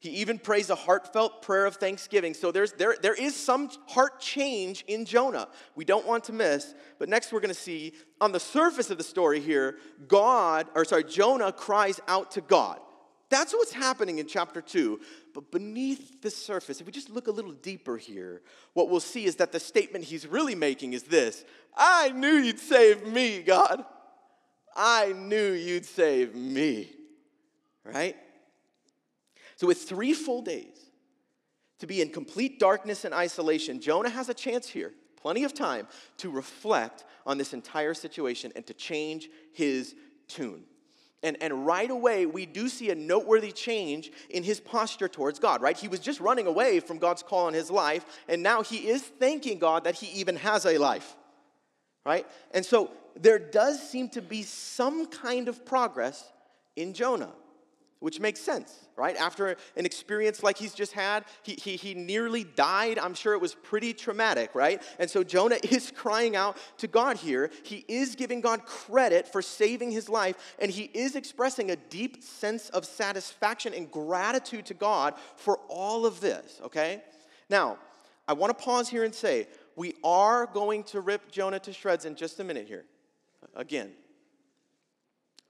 He 0.08 0.22
even 0.22 0.40
prays 0.40 0.70
a 0.70 0.76
heartfelt 0.76 1.42
prayer 1.42 1.66
of 1.66 1.76
thanksgiving. 1.76 2.34
So 2.34 2.50
there's, 2.50 2.72
there, 2.72 2.96
there 3.02 3.14
is 3.14 3.36
some 3.36 3.70
heart 3.88 4.22
change 4.22 4.86
in 4.88 5.04
Jonah 5.04 5.50
we 5.76 5.84
don't 5.84 6.08
want 6.08 6.24
to 6.26 6.34
miss. 6.34 6.74
But 6.98 7.10
next 7.10 7.34
we're 7.34 7.42
going 7.42 7.54
to 7.54 7.60
see 7.60 7.94
on 8.22 8.32
the 8.32 8.40
surface 8.40 8.90
of 8.90 8.98
the 8.98 9.04
story 9.04 9.42
here, 9.42 9.78
God, 10.08 10.68
or 10.76 10.86
sorry, 10.86 11.04
Jonah 11.04 11.52
cries 11.52 12.00
out 12.08 12.32
to 12.32 12.42
God. 12.42 12.80
That's 13.30 13.54
what's 13.54 13.74
happening 13.74 14.20
in 14.20 14.28
chapter 14.28 14.62
2. 14.62 15.02
But 15.34 15.52
beneath 15.52 16.22
the 16.22 16.32
surface, 16.32 16.80
if 16.80 16.86
we 16.86 16.94
just 16.94 17.10
look 17.10 17.28
a 17.28 17.32
little 17.32 17.52
deeper 17.52 17.98
here, 17.98 18.42
what 18.74 18.90
we'll 18.90 19.02
see 19.02 19.26
is 19.26 19.36
that 19.36 19.52
the 19.52 19.60
statement 19.60 20.06
he's 20.06 20.26
really 20.26 20.56
making 20.56 20.94
is 20.94 21.04
this 21.04 21.44
I 21.76 22.12
knew 22.12 22.36
you'd 22.36 22.60
save 22.60 23.06
me, 23.06 23.42
God. 23.42 23.84
I 24.74 25.12
knew 25.12 25.52
you'd 25.52 25.86
save 25.86 26.34
me. 26.34 26.94
Right? 27.84 28.16
So, 29.58 29.66
with 29.66 29.82
three 29.82 30.14
full 30.14 30.44
days 30.44 30.92
to 31.80 31.88
be 31.88 32.02
in 32.02 32.10
complete 32.10 32.60
darkness 32.60 33.06
and 33.06 33.14
isolation, 33.14 33.82
Jonah 33.82 34.10
has 34.10 34.30
a 34.30 34.34
chance 34.34 34.70
here, 34.70 34.94
plenty 35.20 35.44
of 35.44 35.54
time, 35.54 35.88
to 36.18 36.30
reflect 36.30 37.04
on 37.26 37.40
this 37.40 37.54
entire 37.54 37.96
situation 37.96 38.54
and 38.56 38.66
to 38.68 38.74
change 38.74 39.30
his 39.54 39.96
tune. 40.28 40.64
And, 41.24 41.38
and 41.42 41.66
right 41.66 41.90
away, 41.90 42.28
we 42.28 42.46
do 42.46 42.70
see 42.70 42.92
a 42.92 42.96
noteworthy 42.96 43.52
change 43.52 44.12
in 44.30 44.44
his 44.44 44.60
posture 44.60 45.08
towards 45.08 45.40
God, 45.40 45.64
right? 45.64 45.76
He 45.76 45.88
was 45.88 46.00
just 46.00 46.20
running 46.20 46.46
away 46.46 46.80
from 46.80 47.00
God's 47.00 47.24
call 47.24 47.48
on 47.48 47.56
his 47.56 47.72
life, 47.72 48.06
and 48.28 48.44
now 48.44 48.62
he 48.62 48.88
is 48.88 49.02
thanking 49.02 49.58
God 49.58 49.86
that 49.86 49.96
he 49.96 50.20
even 50.20 50.36
has 50.36 50.68
a 50.68 50.78
life, 50.78 51.16
right? 52.06 52.28
And 52.52 52.64
so 52.64 52.92
there 53.16 53.40
does 53.40 53.82
seem 53.82 54.10
to 54.10 54.22
be 54.22 54.44
some 54.44 55.08
kind 55.08 55.48
of 55.48 55.66
progress 55.66 56.32
in 56.76 56.94
Jonah 56.94 57.32
which 58.00 58.20
makes 58.20 58.40
sense, 58.40 58.88
right? 58.96 59.16
After 59.16 59.56
an 59.76 59.86
experience 59.86 60.44
like 60.44 60.58
he's 60.58 60.74
just 60.74 60.92
had, 60.92 61.26
he, 61.44 61.54
he, 61.56 61.76
he 61.76 61.94
nearly 61.94 62.44
died. 62.44 63.00
I'm 63.00 63.14
sure 63.14 63.34
it 63.34 63.42
was 63.42 63.56
pretty 63.56 63.94
traumatic, 63.94 64.54
right? 64.54 64.82
And 65.00 65.10
so 65.10 65.24
Jonah 65.24 65.58
is 65.64 65.92
crying 65.96 66.36
out 66.36 66.58
to 66.78 66.88
God 66.88 67.18
here. 67.18 67.50
He 67.64 67.84
is 67.88 68.16
giving 68.16 68.42
God 68.42 68.66
credit 68.66 69.28
for 69.28 69.42
saving 69.42 69.92
his 69.92 70.10
life, 70.10 70.56
and 70.60 70.70
he 70.70 70.84
is 70.94 71.16
expressing 71.16 71.72
a 71.72 71.76
deep 71.76 72.24
sense 72.24 72.70
of 72.70 72.86
satisfaction 72.86 73.74
and 73.74 73.92
gratitude 73.92 74.66
to 74.68 74.74
God 74.74 75.16
for 75.36 75.60
all 75.68 76.06
of 76.06 76.20
this, 76.20 76.62
okay? 76.64 77.02
Now, 77.50 77.78
I 78.28 78.34
want 78.34 78.58
to 78.58 78.64
pause 78.64 78.90
here 78.90 79.04
and 79.04 79.16
say, 79.16 79.48
we 79.76 79.94
are 80.04 80.46
going 80.48 80.84
to 80.86 81.02
rip 81.02 81.32
Jonah 81.32 81.60
to 81.60 81.72
shreds 81.72 82.06
in 82.06 82.16
just 82.16 82.40
a 82.40 82.44
minute 82.44 82.68
here. 82.68 82.86
Again, 83.56 83.92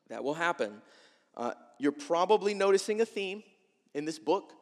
that 0.09 0.23
will 0.23 0.33
happen. 0.33 0.81
Uh, 1.35 1.53
you're 1.79 1.91
probably 1.91 2.53
noticing 2.53 3.01
a 3.01 3.05
theme 3.05 3.43
in 3.93 4.05
this 4.05 4.19
book. 4.19 4.53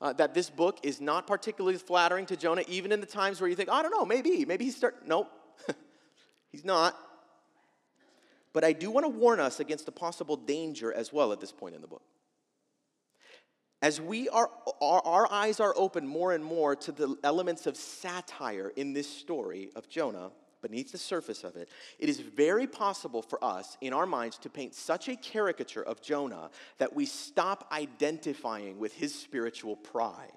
Uh, 0.00 0.12
that 0.12 0.34
this 0.34 0.50
book 0.50 0.80
is 0.82 1.00
not 1.00 1.26
particularly 1.26 1.78
flattering 1.78 2.26
to 2.26 2.36
Jonah, 2.36 2.64
even 2.68 2.92
in 2.92 3.00
the 3.00 3.06
times 3.06 3.40
where 3.40 3.48
you 3.48 3.56
think, 3.56 3.70
I 3.70 3.80
don't 3.80 3.92
know, 3.92 4.04
maybe, 4.04 4.44
maybe 4.44 4.64
he's 4.64 4.76
start. 4.76 5.06
Nope, 5.06 5.30
he's 6.52 6.64
not. 6.64 6.94
But 8.52 8.64
I 8.64 8.72
do 8.72 8.90
want 8.90 9.04
to 9.04 9.08
warn 9.08 9.40
us 9.40 9.60
against 9.60 9.88
a 9.88 9.92
possible 9.92 10.36
danger 10.36 10.92
as 10.92 11.12
well 11.12 11.32
at 11.32 11.40
this 11.40 11.52
point 11.52 11.74
in 11.74 11.80
the 11.80 11.86
book. 11.86 12.02
As 13.80 14.00
we 14.00 14.28
are, 14.30 14.50
our, 14.80 15.00
our 15.04 15.32
eyes 15.32 15.60
are 15.60 15.74
open 15.76 16.06
more 16.06 16.32
and 16.32 16.44
more 16.44 16.74
to 16.76 16.92
the 16.92 17.16
elements 17.22 17.66
of 17.66 17.76
satire 17.76 18.72
in 18.76 18.94
this 18.94 19.08
story 19.08 19.70
of 19.76 19.88
Jonah, 19.88 20.30
beneath 20.64 20.90
the 20.92 20.98
surface 20.98 21.44
of 21.44 21.56
it, 21.56 21.68
it 21.98 22.08
is 22.08 22.20
very 22.20 22.66
possible 22.66 23.20
for 23.20 23.42
us 23.44 23.76
in 23.82 23.92
our 23.92 24.06
minds 24.06 24.38
to 24.38 24.48
paint 24.48 24.74
such 24.74 25.08
a 25.08 25.16
caricature 25.16 25.82
of 25.82 26.00
Jonah 26.00 26.48
that 26.78 26.96
we 26.96 27.04
stop 27.04 27.68
identifying 27.70 28.78
with 28.78 28.94
his 28.94 29.14
spiritual 29.14 29.76
pride. 29.76 30.32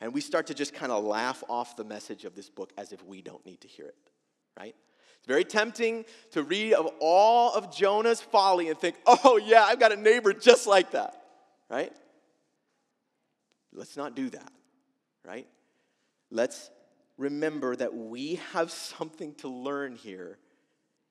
And 0.00 0.14
we 0.14 0.20
start 0.20 0.46
to 0.46 0.54
just 0.54 0.74
kind 0.74 0.92
of 0.92 1.02
laugh 1.02 1.42
off 1.48 1.74
the 1.74 1.82
message 1.82 2.24
of 2.24 2.36
this 2.36 2.48
book 2.48 2.72
as 2.78 2.92
if 2.92 3.04
we 3.04 3.20
don't 3.20 3.44
need 3.44 3.60
to 3.62 3.68
hear 3.68 3.86
it, 3.86 3.96
right? 4.56 4.76
It's 5.16 5.26
very 5.26 5.44
tempting 5.44 6.04
to 6.30 6.44
read 6.44 6.74
of 6.74 6.88
all 7.00 7.52
of 7.52 7.74
Jonah's 7.74 8.20
folly 8.20 8.68
and 8.68 8.78
think, 8.78 8.94
oh, 9.06 9.40
yeah, 9.44 9.64
I've 9.64 9.80
got 9.80 9.90
a 9.90 9.96
neighbor 9.96 10.32
just 10.32 10.68
like 10.68 10.92
that, 10.92 11.20
right? 11.68 11.92
Let's 13.72 13.96
not 13.96 14.14
do 14.14 14.30
that, 14.30 14.52
right? 15.26 15.48
Let's 16.30 16.70
remember 17.18 17.76
that 17.76 17.94
we 17.94 18.36
have 18.52 18.70
something 18.70 19.34
to 19.34 19.48
learn 19.48 19.96
here 19.96 20.38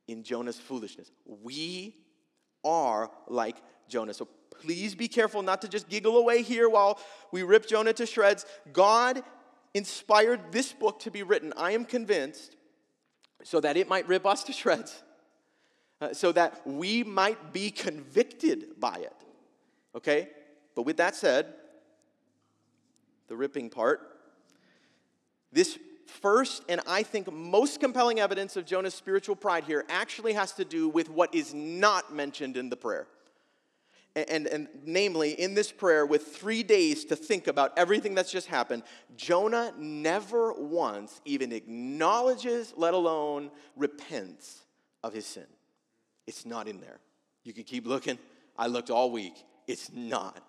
in 0.07 0.23
Jonah's 0.23 0.57
foolishness. 0.57 1.11
We 1.25 1.95
are 2.63 3.11
like 3.27 3.57
Jonah. 3.87 4.13
So 4.13 4.27
please 4.49 4.95
be 4.95 5.07
careful 5.07 5.43
not 5.43 5.61
to 5.61 5.67
just 5.67 5.89
giggle 5.89 6.17
away 6.17 6.41
here 6.41 6.69
while 6.69 6.99
we 7.31 7.43
rip 7.43 7.67
Jonah 7.67 7.93
to 7.93 8.05
shreds. 8.05 8.45
God 8.71 9.21
inspired 9.73 10.51
this 10.51 10.73
book 10.73 10.99
to 10.99 11.11
be 11.11 11.23
written, 11.23 11.53
I 11.57 11.71
am 11.71 11.85
convinced, 11.85 12.55
so 13.43 13.59
that 13.59 13.77
it 13.77 13.87
might 13.87 14.07
rip 14.07 14.25
us 14.25 14.43
to 14.45 14.53
shreds, 14.53 15.03
uh, 16.01 16.13
so 16.13 16.31
that 16.31 16.65
we 16.65 17.03
might 17.03 17.53
be 17.53 17.69
convicted 17.69 18.79
by 18.79 18.95
it. 18.95 19.13
Okay? 19.95 20.29
But 20.73 20.83
with 20.83 20.97
that 20.97 21.15
said, 21.15 21.53
the 23.27 23.35
ripping 23.35 23.69
part, 23.69 23.99
this 25.51 25.77
first 26.07 26.63
and 26.69 26.81
I 26.87 27.03
think 27.03 27.31
most 27.31 27.79
compelling 27.79 28.19
evidence 28.19 28.55
of 28.55 28.65
Jonah's 28.65 28.93
spiritual 28.93 29.35
pride 29.35 29.63
here 29.63 29.85
actually 29.89 30.33
has 30.33 30.51
to 30.53 30.65
do 30.65 30.89
with 30.89 31.09
what 31.09 31.33
is 31.33 31.53
not 31.53 32.13
mentioned 32.13 32.57
in 32.57 32.69
the 32.69 32.77
prayer. 32.77 33.07
And, 34.15 34.29
and, 34.29 34.47
and, 34.47 34.67
namely, 34.83 35.39
in 35.39 35.53
this 35.53 35.71
prayer, 35.71 36.03
with 36.03 36.25
three 36.35 36.63
days 36.63 37.05
to 37.05 37.15
think 37.15 37.45
about 37.45 37.77
everything 37.77 38.15
that's 38.15 38.31
just 38.31 38.47
happened, 38.47 38.81
Jonah 39.15 39.73
never 39.77 40.53
once 40.53 41.21
even 41.23 41.51
acknowledges, 41.51 42.73
let 42.75 42.95
alone 42.95 43.51
repents 43.75 44.63
of 45.03 45.13
his 45.13 45.27
sin. 45.27 45.45
It's 46.25 46.47
not 46.47 46.67
in 46.67 46.79
there. 46.79 46.99
You 47.43 47.53
can 47.53 47.63
keep 47.63 47.85
looking. 47.85 48.17
I 48.57 48.67
looked 48.67 48.89
all 48.89 49.11
week. 49.11 49.35
It's 49.67 49.91
not 49.93 50.41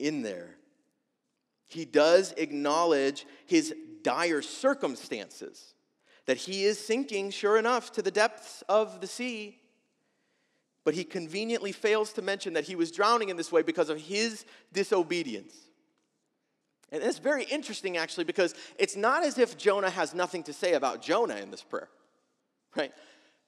in 0.00 0.22
there. 0.22 0.56
He 1.68 1.84
does 1.84 2.34
acknowledge 2.36 3.26
his 3.46 3.72
dire 4.02 4.42
circumstances, 4.42 5.74
that 6.26 6.36
he 6.36 6.64
is 6.64 6.78
sinking, 6.78 7.30
sure 7.30 7.58
enough, 7.58 7.92
to 7.92 8.02
the 8.02 8.10
depths 8.10 8.62
of 8.68 9.00
the 9.00 9.06
sea. 9.06 9.58
But 10.84 10.94
he 10.94 11.04
conveniently 11.04 11.72
fails 11.72 12.12
to 12.14 12.22
mention 12.22 12.54
that 12.54 12.64
he 12.64 12.76
was 12.76 12.90
drowning 12.90 13.28
in 13.28 13.36
this 13.36 13.52
way 13.52 13.62
because 13.62 13.88
of 13.88 14.00
his 14.00 14.44
disobedience. 14.72 15.54
And 16.90 17.02
it's 17.02 17.18
very 17.18 17.44
interesting, 17.44 17.96
actually, 17.96 18.24
because 18.24 18.54
it's 18.78 18.96
not 18.96 19.24
as 19.24 19.38
if 19.38 19.56
Jonah 19.56 19.90
has 19.90 20.14
nothing 20.14 20.42
to 20.44 20.52
say 20.52 20.74
about 20.74 21.00
Jonah 21.00 21.36
in 21.36 21.50
this 21.50 21.62
prayer, 21.62 21.88
right? 22.76 22.92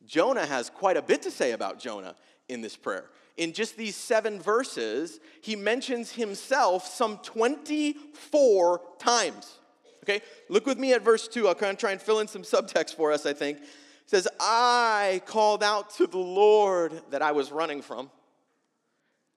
Jonah 0.07 0.47
has 0.47 0.71
quite 0.71 0.97
a 0.97 1.03
bit 1.03 1.23
to 1.23 1.31
say 1.31 1.53
about 1.53 1.79
Jonah 1.79 2.15
in 2.49 2.63
this 2.63 2.77
prayer. 2.77 3.11
In 3.37 3.53
just 3.53 3.77
these 3.77 3.97
seven 3.97 4.41
verses, 4.41 5.21
he 5.43 5.57
mentions 5.57 6.13
himself 6.13 6.87
some 6.87 7.19
24 7.19 8.81
times. 8.99 9.59
Okay, 10.05 10.21
look 10.51 10.67
with 10.67 10.79
me 10.79 10.93
at 10.93 11.01
verse 11.01 11.27
2. 11.27 11.49
I'll 11.49 11.55
kind 11.55 11.73
of 11.73 11.79
try 11.79 11.93
and 11.93 12.01
fill 12.01 12.21
in 12.21 12.29
some 12.29 12.43
subtext 12.43 12.95
for 12.95 13.11
us, 13.11 13.25
I 13.25 13.33
think. 13.33 13.57
It 13.57 13.65
says, 14.05 14.29
I 14.39 15.23
called 15.25 15.63
out 15.63 15.95
to 15.97 16.07
the 16.07 16.19
Lord 16.19 17.01
that 17.11 17.23
I 17.23 17.33
was 17.33 17.51
running 17.51 17.81
from 17.81 18.11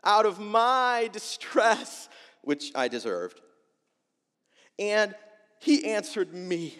out 0.03 0.25
of 0.25 0.39
my 0.39 1.09
distress, 1.13 2.09
which 2.41 2.71
I 2.75 2.89
deserved. 2.89 3.39
And 4.77 5.15
he 5.59 5.86
answered 5.86 6.33
me. 6.33 6.77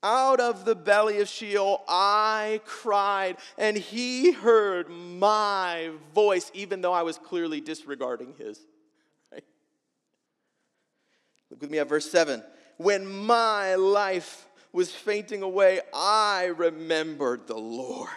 Out 0.00 0.38
of 0.38 0.64
the 0.64 0.76
belly 0.76 1.20
of 1.20 1.28
Sheol 1.28 1.82
I 1.88 2.60
cried, 2.64 3.36
and 3.56 3.76
he 3.76 4.30
heard 4.30 4.88
my 4.88 5.90
voice, 6.14 6.52
even 6.54 6.80
though 6.80 6.92
I 6.92 7.02
was 7.02 7.18
clearly 7.18 7.60
disregarding 7.60 8.34
his. 8.38 8.60
Look 11.58 11.62
with 11.62 11.70
me 11.72 11.78
at 11.80 11.88
verse 11.88 12.08
7. 12.08 12.40
When 12.76 13.04
my 13.04 13.74
life 13.74 14.46
was 14.72 14.92
fainting 14.92 15.42
away, 15.42 15.80
I 15.92 16.52
remembered 16.56 17.48
the 17.48 17.58
Lord. 17.58 18.08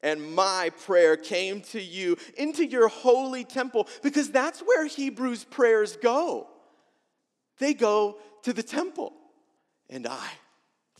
And 0.00 0.32
my 0.32 0.70
prayer 0.84 1.16
came 1.16 1.60
to 1.62 1.82
you 1.82 2.16
into 2.38 2.64
your 2.64 2.86
holy 2.86 3.42
temple 3.42 3.88
because 4.00 4.30
that's 4.30 4.60
where 4.60 4.86
Hebrews' 4.86 5.42
prayers 5.42 5.96
go. 5.96 6.46
They 7.58 7.74
go 7.74 8.18
to 8.44 8.52
the 8.52 8.62
temple. 8.62 9.12
And 9.90 10.06
I, 10.06 10.28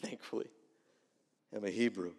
thankfully, 0.00 0.48
am 1.54 1.64
a 1.64 1.70
Hebrew. 1.70 2.14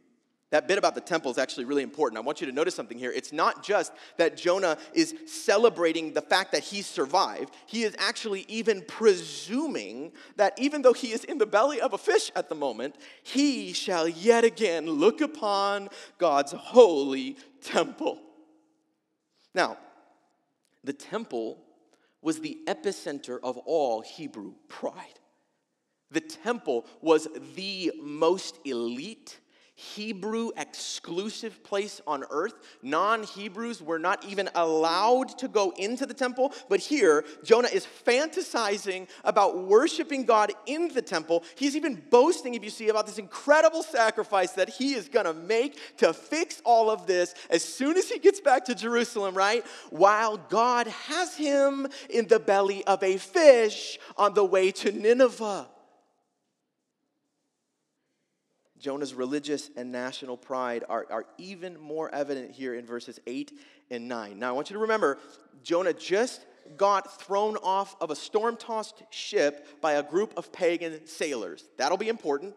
That 0.50 0.68
bit 0.68 0.78
about 0.78 0.96
the 0.96 1.02
temple 1.02 1.30
is 1.30 1.38
actually 1.38 1.66
really 1.66 1.84
important. 1.84 2.18
I 2.18 2.22
want 2.22 2.40
you 2.40 2.48
to 2.48 2.54
notice 2.54 2.74
something 2.74 2.98
here. 2.98 3.12
It's 3.12 3.34
not 3.34 3.64
just 3.64 3.92
that 4.16 4.38
Jonah 4.38 4.78
is 4.94 5.14
celebrating 5.26 6.14
the 6.14 6.22
fact 6.22 6.54
that 6.54 6.64
he 6.64 6.82
survived, 6.82 7.54
he 7.66 7.84
is 7.84 7.94
actually 8.00 8.46
even 8.48 8.82
presuming 8.88 10.14
that 10.38 10.58
even 10.58 10.82
though 10.84 10.94
he 10.94 11.12
is 11.12 11.26
in 11.26 11.38
the 11.38 11.46
belly 11.46 11.82
of 11.82 11.92
a 11.92 11.98
fish 11.98 12.32
at 12.34 12.48
the 12.48 12.56
moment, 12.56 12.96
he 13.24 13.74
shall 13.74 14.08
yet 14.08 14.46
again 14.46 14.86
look 14.86 15.20
upon 15.20 15.90
God's 16.18 16.54
holy 16.54 17.36
temple. 17.62 18.22
Now, 19.54 19.78
the 20.84 20.94
temple 20.94 21.58
was 22.22 22.40
the 22.40 22.58
epicenter 22.68 23.40
of 23.44 23.58
all 23.58 24.02
Hebrew 24.02 24.54
pride. 24.70 25.20
The 26.10 26.22
temple 26.22 26.86
was 27.02 27.28
the 27.56 27.92
most 28.02 28.60
elite, 28.64 29.40
Hebrew 29.80 30.50
exclusive 30.58 31.64
place 31.64 32.02
on 32.08 32.24
earth. 32.32 32.56
Non 32.82 33.22
Hebrews 33.22 33.80
were 33.80 34.00
not 34.00 34.26
even 34.26 34.50
allowed 34.56 35.38
to 35.38 35.48
go 35.48 35.72
into 35.78 36.08
the 36.08 36.16
temple. 36.16 36.52
But 36.68 36.80
here, 36.80 37.24
Jonah 37.44 37.68
is 37.68 37.86
fantasizing 37.86 39.08
about 39.24 39.66
worshiping 39.66 40.26
God 40.26 40.52
in 40.66 40.88
the 40.88 41.04
temple. 41.04 41.44
He's 41.54 41.76
even 41.76 42.02
boasting, 42.10 42.56
if 42.56 42.64
you 42.64 42.72
see, 42.72 42.90
about 42.90 43.06
this 43.06 43.20
incredible 43.20 43.84
sacrifice 43.84 44.54
that 44.54 44.70
he 44.70 44.96
is 44.96 45.10
going 45.10 45.28
to 45.28 45.36
make 45.36 45.98
to 45.98 46.12
fix 46.12 46.60
all 46.66 46.90
of 46.90 47.06
this 47.06 47.36
as 47.52 47.64
soon 47.64 47.98
as 47.98 48.10
he 48.10 48.18
gets 48.18 48.40
back 48.40 48.66
to 48.66 48.74
Jerusalem, 48.74 49.36
right? 49.36 49.64
While 49.92 50.38
God 50.38 50.88
has 50.88 51.38
him 51.38 51.86
in 52.10 52.28
the 52.28 52.40
belly 52.40 52.84
of 52.86 53.04
a 53.04 53.18
fish 53.18 54.00
on 54.18 54.34
the 54.34 54.44
way 54.44 54.72
to 54.72 54.92
Nineveh. 54.92 55.68
Jonah's 58.80 59.14
religious 59.14 59.70
and 59.76 59.92
national 59.92 60.38
pride 60.38 60.84
are, 60.88 61.06
are 61.10 61.26
even 61.38 61.80
more 61.80 62.14
evident 62.14 62.52
here 62.52 62.76
in 62.76 62.86
verses 62.86 63.20
8 63.26 63.52
and 63.90 64.08
9. 64.08 64.38
Now, 64.38 64.50
I 64.50 64.52
want 64.52 64.70
you 64.70 64.76
to 64.76 64.82
remember, 64.82 65.18
Jonah 65.64 65.94
just 65.94 66.46
got 66.76 67.22
thrown 67.22 67.58
off 67.58 67.96
of 68.02 68.12
a 68.12 68.16
storm 68.16 68.58
tossed 68.58 69.04
ship 69.10 69.82
by 69.82 69.94
a 69.94 70.04
group 70.04 70.34
of 70.38 70.52
pagan 70.52 71.06
sailors. 71.08 71.64
That'll 71.78 71.98
be 71.98 72.10
important. 72.10 72.56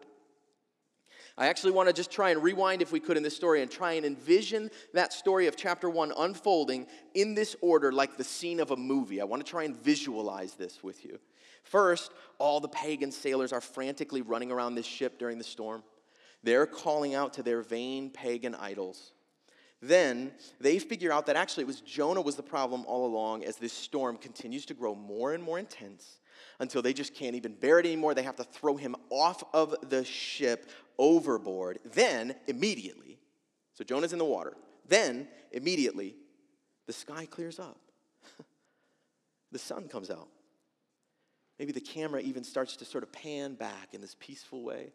I 1.37 1.47
actually 1.47 1.71
want 1.71 1.87
to 1.87 1.93
just 1.93 2.11
try 2.11 2.31
and 2.31 2.43
rewind, 2.43 2.81
if 2.81 2.91
we 2.91 2.99
could, 2.99 3.15
in 3.15 3.23
this 3.23 3.35
story 3.35 3.61
and 3.61 3.71
try 3.71 3.93
and 3.93 4.05
envision 4.05 4.69
that 4.93 5.13
story 5.13 5.47
of 5.47 5.55
chapter 5.55 5.89
one 5.89 6.11
unfolding 6.17 6.87
in 7.13 7.35
this 7.35 7.55
order 7.61 7.91
like 7.91 8.17
the 8.17 8.23
scene 8.23 8.59
of 8.59 8.71
a 8.71 8.75
movie. 8.75 9.21
I 9.21 9.23
want 9.23 9.43
to 9.43 9.49
try 9.49 9.63
and 9.63 9.75
visualize 9.75 10.53
this 10.55 10.83
with 10.83 11.05
you. 11.05 11.19
First, 11.63 12.11
all 12.37 12.59
the 12.59 12.67
pagan 12.67 13.11
sailors 13.11 13.53
are 13.53 13.61
frantically 13.61 14.21
running 14.21 14.51
around 14.51 14.75
this 14.75 14.85
ship 14.85 15.17
during 15.17 15.37
the 15.37 15.43
storm. 15.43 15.83
They're 16.43 16.65
calling 16.65 17.13
out 17.13 17.33
to 17.33 17.43
their 17.43 17.61
vain 17.61 18.09
pagan 18.09 18.55
idols. 18.55 19.13
Then 19.81 20.31
they 20.59 20.77
figure 20.79 21.11
out 21.11 21.25
that 21.25 21.35
actually 21.35 21.63
it 21.63 21.67
was 21.67 21.81
Jonah 21.81 22.21
was 22.21 22.35
the 22.35 22.43
problem 22.43 22.85
all 22.85 23.05
along 23.05 23.43
as 23.43 23.57
this 23.57 23.73
storm 23.73 24.17
continues 24.17 24.65
to 24.67 24.73
grow 24.73 24.93
more 24.93 25.33
and 25.33 25.43
more 25.43 25.57
intense 25.57 26.19
until 26.59 26.81
they 26.81 26.93
just 26.93 27.15
can't 27.15 27.35
even 27.35 27.55
bear 27.55 27.79
it 27.79 27.85
anymore. 27.85 28.13
They 28.13 28.23
have 28.23 28.35
to 28.35 28.43
throw 28.43 28.75
him 28.75 28.95
off 29.09 29.43
of 29.53 29.75
the 29.89 30.05
ship 30.05 30.69
overboard. 30.99 31.79
Then, 31.93 32.35
immediately, 32.47 33.19
so 33.73 33.83
Jonah's 33.83 34.13
in 34.13 34.19
the 34.19 34.25
water. 34.25 34.55
Then, 34.87 35.27
immediately, 35.51 36.15
the 36.85 36.93
sky 36.93 37.25
clears 37.25 37.59
up. 37.59 37.79
the 39.51 39.59
sun 39.59 39.87
comes 39.87 40.11
out. 40.11 40.27
Maybe 41.57 41.71
the 41.71 41.81
camera 41.81 42.21
even 42.21 42.43
starts 42.43 42.75
to 42.77 42.85
sort 42.85 43.03
of 43.03 43.11
pan 43.11 43.55
back 43.55 43.93
in 43.93 44.01
this 44.01 44.15
peaceful 44.19 44.63
way 44.63 44.91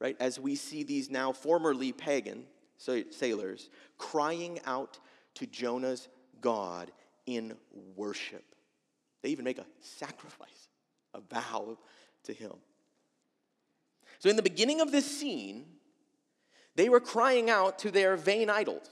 right, 0.00 0.16
as 0.18 0.40
we 0.40 0.56
see 0.56 0.82
these 0.82 1.10
now 1.10 1.32
formerly 1.32 1.92
pagan 1.92 2.44
sailors 2.76 3.68
crying 3.98 4.58
out 4.64 4.98
to 5.34 5.46
Jonah's 5.46 6.08
God 6.40 6.90
in 7.26 7.54
worship. 7.94 8.44
They 9.22 9.28
even 9.28 9.44
make 9.44 9.58
a 9.58 9.66
sacrifice, 9.80 10.68
a 11.14 11.20
vow 11.20 11.76
to 12.24 12.32
him. 12.32 12.52
So, 14.18 14.28
in 14.28 14.36
the 14.36 14.42
beginning 14.42 14.80
of 14.80 14.92
this 14.92 15.06
scene, 15.06 15.66
they 16.74 16.88
were 16.88 17.00
crying 17.00 17.50
out 17.50 17.78
to 17.80 17.90
their 17.90 18.16
vain 18.16 18.50
idols. 18.50 18.88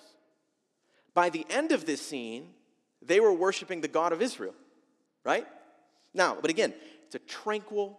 By 1.15 1.31
the 1.31 1.47
end 1.51 1.73
of 1.73 1.87
this 1.87 2.01
scene, 2.01 2.51
they 3.03 3.21
were 3.21 3.33
worshiping 3.33 3.81
the 3.81 3.89
God 3.89 4.13
of 4.13 4.23
Israel, 4.23 4.55
right? 5.25 5.47
Now, 6.15 6.37
but 6.41 6.51
again, 6.51 6.75
it's 7.07 7.15
a 7.15 7.21
tranquil, 7.21 7.99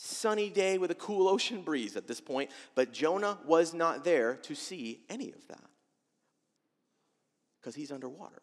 sunny 0.00 0.48
day 0.48 0.78
with 0.78 0.92
a 0.92 0.94
cool 0.94 1.28
ocean 1.28 1.62
breeze 1.62 1.96
at 1.96 2.06
this 2.06 2.20
point, 2.20 2.50
but 2.76 2.92
Jonah 2.92 3.36
was 3.44 3.74
not 3.74 4.04
there 4.04 4.36
to 4.36 4.54
see 4.54 5.00
any 5.10 5.30
of 5.32 5.46
that 5.48 5.64
because 7.60 7.74
he's 7.74 7.90
underwater. 7.90 8.40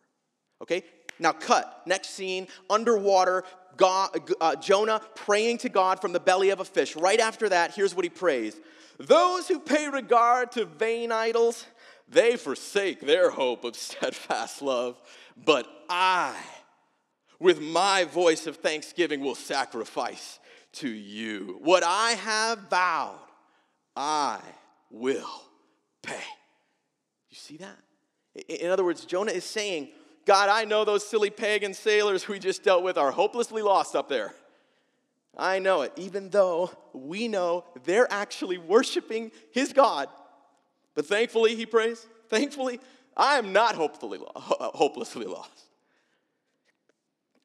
Okay? 0.62 0.84
Now, 1.18 1.32
cut. 1.32 1.84
Next 1.86 2.10
scene 2.10 2.48
underwater, 2.70 3.46
God, 3.78 4.10
uh, 4.42 4.58
Jonah 4.58 5.02
praying 5.16 5.60
to 5.60 5.70
God 5.70 6.02
from 6.02 6.12
the 6.12 6.20
belly 6.20 6.50
of 6.50 6.60
a 6.60 6.66
fish. 6.66 6.96
Right 6.96 7.22
after 7.22 7.48
that, 7.48 7.74
here's 7.74 7.96
what 7.96 8.04
he 8.04 8.10
prays 8.10 8.60
Those 9.00 9.48
who 9.48 9.60
pay 9.60 9.88
regard 9.88 10.52
to 10.54 10.66
vain 10.66 11.14
idols, 11.14 11.66
they 12.10 12.36
forsake 12.36 13.00
their 13.00 13.30
hope 13.30 13.64
of 13.64 13.76
steadfast 13.78 14.62
love. 14.62 15.02
But 15.38 15.68
I, 15.90 16.36
with 17.40 17.62
my 17.62 18.04
voice 18.04 18.46
of 18.46 18.58
thanksgiving, 18.58 19.22
will 19.22 19.36
sacrifice 19.36 20.40
to 20.76 20.90
you. 20.90 21.60
What 21.62 21.84
I 21.84 22.12
have 22.12 22.60
vowed, 22.70 23.20
I 23.96 24.40
will 24.90 25.44
pay. 26.02 26.24
You 27.30 27.38
see 27.38 27.58
that? 27.58 27.78
In 28.48 28.70
other 28.70 28.84
words, 28.84 29.06
Jonah 29.06 29.32
is 29.32 29.46
saying, 29.46 29.90
God, 30.26 30.50
I 30.50 30.66
know 30.66 30.84
those 30.84 31.08
silly 31.08 31.30
pagan 31.30 31.74
sailors 31.74 32.28
we 32.28 32.40
just 32.40 32.64
dealt 32.64 32.84
with 32.84 32.98
are 32.98 33.12
hopelessly 33.12 33.62
lost 33.62 33.96
up 33.96 34.10
there. 34.10 34.34
I 35.38 35.60
know 35.60 35.82
it, 35.82 35.94
even 35.98 36.30
though 36.30 36.72
we 36.94 37.28
know 37.28 37.66
they're 37.84 38.12
actually 38.12 38.58
worshiping 38.58 39.32
his 39.52 39.74
God. 39.74 40.08
But 40.96 41.06
thankfully, 41.06 41.56
he 41.56 41.66
prays, 41.66 42.06
thankfully, 42.30 42.80
I 43.18 43.38
am 43.38 43.54
not 43.54 43.76
hopefully, 43.76 44.20
hopelessly 44.36 45.26
lost. 45.26 45.65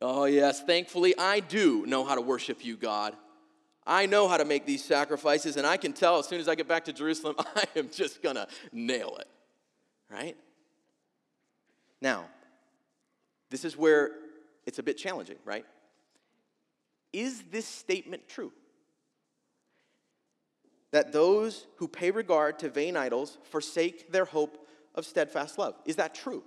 Oh, 0.02 0.24
yes, 0.24 0.62
thankfully, 0.62 1.16
I 1.18 1.40
do 1.40 1.84
know 1.86 2.04
how 2.04 2.14
to 2.14 2.20
worship 2.20 2.64
you, 2.64 2.76
God. 2.76 3.14
I 3.86 4.06
know 4.06 4.28
how 4.28 4.36
to 4.36 4.44
make 4.44 4.64
these 4.64 4.84
sacrifices, 4.84 5.56
and 5.56 5.66
I 5.66 5.76
can 5.76 5.92
tell 5.92 6.18
as 6.18 6.26
soon 6.26 6.40
as 6.40 6.48
I 6.48 6.54
get 6.54 6.68
back 6.68 6.84
to 6.86 6.92
Jerusalem, 6.92 7.36
I 7.56 7.64
am 7.76 7.90
just 7.90 8.22
gonna 8.22 8.46
nail 8.72 9.16
it, 9.20 9.28
right? 10.10 10.36
Now, 12.00 12.26
this 13.50 13.64
is 13.64 13.76
where 13.76 14.12
it's 14.64 14.78
a 14.78 14.82
bit 14.82 14.96
challenging, 14.96 15.38
right? 15.44 15.66
Is 17.12 17.42
this 17.50 17.66
statement 17.66 18.28
true? 18.28 18.52
That 20.92 21.12
those 21.12 21.66
who 21.76 21.88
pay 21.88 22.10
regard 22.10 22.58
to 22.60 22.68
vain 22.68 22.96
idols 22.96 23.38
forsake 23.50 24.12
their 24.12 24.24
hope 24.24 24.66
of 24.94 25.04
steadfast 25.04 25.58
love. 25.58 25.74
Is 25.84 25.96
that 25.96 26.14
true? 26.14 26.42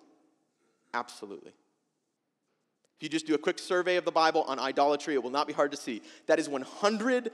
Absolutely. 0.93 1.53
If 3.03 3.07
you 3.07 3.17
just 3.17 3.27
do 3.27 3.35
a 3.35 3.37
quick 3.37 3.59
survey 3.59 3.97
of 3.97 4.05
the 4.05 4.13
Bible 4.13 4.43
on 4.43 4.59
idolatry, 4.59 5.13
it 5.13 5.21
will 5.21 5.29
not 5.29 5.45
be 5.45 5.51
hard 5.51 5.71
to 5.71 5.77
see. 5.77 6.01
That 6.27 6.39
is 6.39 6.47
100% 6.47 7.31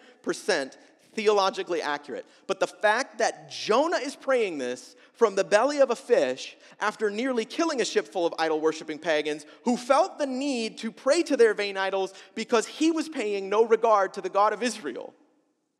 theologically 1.13 1.79
accurate. 1.79 2.25
But 2.47 2.59
the 2.59 2.65
fact 2.65 3.19
that 3.19 3.51
Jonah 3.51 3.97
is 3.97 4.15
praying 4.15 4.57
this 4.57 4.95
from 5.13 5.35
the 5.35 5.43
belly 5.43 5.77
of 5.79 5.91
a 5.91 5.95
fish 5.95 6.57
after 6.79 7.11
nearly 7.11 7.45
killing 7.45 7.81
a 7.81 7.85
ship 7.85 8.07
full 8.07 8.25
of 8.25 8.33
idol 8.39 8.59
worshiping 8.59 8.97
pagans 8.97 9.45
who 9.63 9.77
felt 9.77 10.17
the 10.17 10.25
need 10.25 10.79
to 10.79 10.91
pray 10.91 11.21
to 11.21 11.37
their 11.37 11.53
vain 11.53 11.77
idols 11.77 12.15
because 12.33 12.65
he 12.65 12.89
was 12.89 13.07
paying 13.07 13.47
no 13.47 13.63
regard 13.63 14.13
to 14.13 14.21
the 14.21 14.29
God 14.29 14.53
of 14.53 14.63
Israel, 14.63 15.13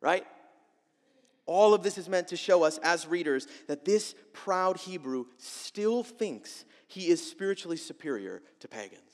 right? 0.00 0.24
All 1.46 1.74
of 1.74 1.82
this 1.82 1.98
is 1.98 2.08
meant 2.08 2.28
to 2.28 2.36
show 2.36 2.62
us 2.62 2.78
as 2.84 3.08
readers 3.08 3.48
that 3.66 3.84
this 3.84 4.14
proud 4.34 4.76
Hebrew 4.76 5.24
still 5.36 6.04
thinks 6.04 6.64
he 6.86 7.08
is 7.08 7.28
spiritually 7.28 7.76
superior 7.76 8.40
to 8.60 8.68
pagans 8.68 9.09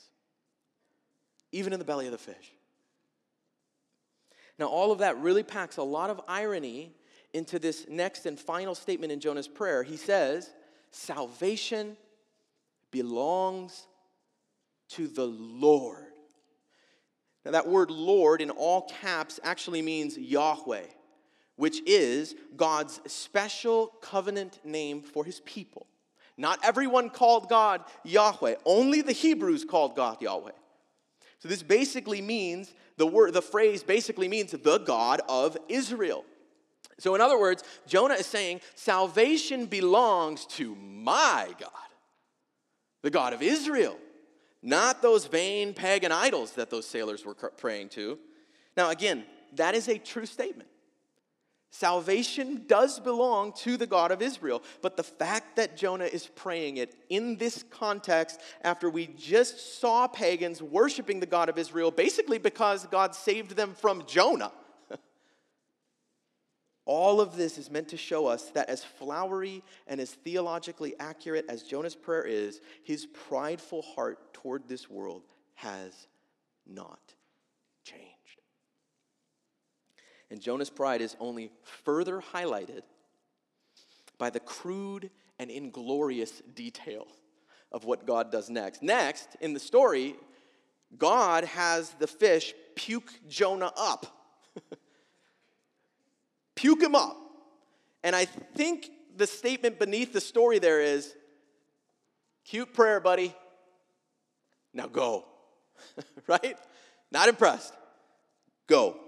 even 1.51 1.73
in 1.73 1.79
the 1.79 1.85
belly 1.85 2.05
of 2.05 2.11
the 2.11 2.17
fish. 2.17 2.53
Now, 4.59 4.67
all 4.67 4.91
of 4.91 4.99
that 4.99 5.17
really 5.19 5.43
packs 5.43 5.77
a 5.77 5.83
lot 5.83 6.09
of 6.09 6.21
irony 6.27 6.93
into 7.33 7.59
this 7.59 7.85
next 7.87 8.25
and 8.25 8.39
final 8.39 8.73
statement 8.73 9.11
in 9.11 9.19
Jonah's 9.19 9.47
prayer. 9.47 9.83
He 9.83 9.97
says, 9.97 10.51
Salvation 10.91 11.97
belongs 12.91 13.87
to 14.89 15.07
the 15.07 15.25
Lord. 15.25 16.05
Now, 17.45 17.51
that 17.51 17.67
word 17.67 17.91
Lord 17.91 18.41
in 18.41 18.49
all 18.49 18.89
caps 19.01 19.39
actually 19.43 19.81
means 19.81 20.17
Yahweh, 20.17 20.85
which 21.55 21.81
is 21.87 22.35
God's 22.55 22.99
special 23.05 23.87
covenant 24.01 24.59
name 24.65 25.01
for 25.01 25.23
his 25.23 25.41
people. 25.41 25.87
Not 26.37 26.59
everyone 26.63 27.09
called 27.09 27.49
God 27.49 27.83
Yahweh, 28.03 28.55
only 28.65 29.01
the 29.01 29.11
Hebrews 29.11 29.65
called 29.65 29.95
God 29.95 30.21
Yahweh. 30.21 30.51
So 31.39 31.47
this 31.47 31.63
basically 31.63 32.21
means 32.21 32.73
the 32.97 33.05
word 33.05 33.33
the 33.33 33.41
phrase 33.41 33.83
basically 33.83 34.27
means 34.27 34.51
the 34.51 34.79
God 34.79 35.21
of 35.29 35.57
Israel. 35.69 36.25
So 36.99 37.13
in 37.13 37.21
other 37.21 37.39
words, 37.39 37.63
Jonah 37.85 38.15
is 38.15 38.25
saying 38.25 38.61
salvation 38.75 39.67
belongs 39.67 40.45
to 40.47 40.75
my 40.75 41.53
God. 41.59 41.71
The 43.03 43.11
God 43.11 43.33
of 43.33 43.43
Israel, 43.43 43.97
not 44.63 45.01
those 45.01 45.27
vain 45.27 45.73
pagan 45.73 46.11
idols 46.11 46.53
that 46.53 46.71
those 46.71 46.87
sailors 46.87 47.23
were 47.23 47.35
praying 47.35 47.89
to. 47.89 48.17
Now 48.75 48.89
again, 48.89 49.23
that 49.53 49.75
is 49.75 49.87
a 49.87 49.97
true 49.97 50.25
statement. 50.25 50.69
Salvation 51.69 52.63
does 52.67 52.99
belong 52.99 53.51
to 53.51 53.75
the 53.75 53.85
God 53.85 54.11
of 54.11 54.21
Israel, 54.21 54.63
but 54.81 54.95
the 54.95 55.03
fact 55.03 55.57
that 55.57 55.75
Jonah 55.75 56.05
is 56.05 56.27
praying 56.27 56.77
it 56.77 56.95
in 57.09 57.35
this 57.37 57.63
context 57.69 58.39
after 58.61 58.89
we 58.89 59.07
just 59.07 59.79
saw 59.79 60.07
pagans 60.07 60.61
worshiping 60.61 61.19
the 61.19 61.25
God 61.25 61.49
of 61.49 61.57
Israel, 61.57 61.91
basically 61.91 62.37
because 62.37 62.87
God 62.87 63.13
saved 63.13 63.51
them 63.51 63.73
from 63.75 64.05
Jonah. 64.07 64.53
All 66.85 67.19
of 67.19 67.35
this 67.35 67.57
is 67.57 67.69
meant 67.69 67.89
to 67.89 67.97
show 67.97 68.27
us 68.27 68.49
that 68.51 68.69
as 68.69 68.85
flowery 68.85 69.61
and 69.87 69.99
as 69.99 70.11
theologically 70.11 70.95
accurate 71.01 71.45
as 71.49 71.63
Jonah's 71.63 71.95
prayer 71.95 72.23
is, 72.23 72.61
his 72.83 73.05
prideful 73.05 73.81
heart 73.81 74.33
toward 74.33 74.69
this 74.69 74.89
world 74.89 75.23
has 75.55 76.07
not 76.65 77.13
changed. 77.83 78.07
And 80.29 80.41
Jonah's 80.41 80.69
pride 80.69 81.01
is 81.01 81.15
only 81.19 81.51
further 81.63 82.21
highlighted 82.33 82.81
by 84.17 84.29
the 84.29 84.39
crude 84.39 85.09
and 85.39 85.49
inglorious 85.49 86.41
detail 86.55 87.07
of 87.71 87.85
what 87.85 88.05
God 88.05 88.31
does 88.31 88.49
next. 88.49 88.81
Next, 88.81 89.35
in 89.41 89.53
the 89.53 89.59
story, 89.59 90.15
God 90.97 91.43
has 91.43 91.91
the 91.91 92.07
fish 92.07 92.53
puke 92.75 93.11
Jonah 93.27 93.71
up. 93.77 94.05
puke 96.55 96.81
him 96.81 96.95
up. 96.95 97.17
And 98.03 98.15
I 98.15 98.25
think 98.25 98.89
the 99.15 99.27
statement 99.27 99.79
beneath 99.79 100.13
the 100.13 100.21
story 100.21 100.59
there 100.59 100.81
is 100.81 101.15
cute 102.45 102.73
prayer, 102.73 102.99
buddy. 102.99 103.35
Now 104.73 104.87
go. 104.87 105.25
right? 106.27 106.57
Not 107.11 107.29
impressed. 107.29 107.73
Go. 108.67 108.99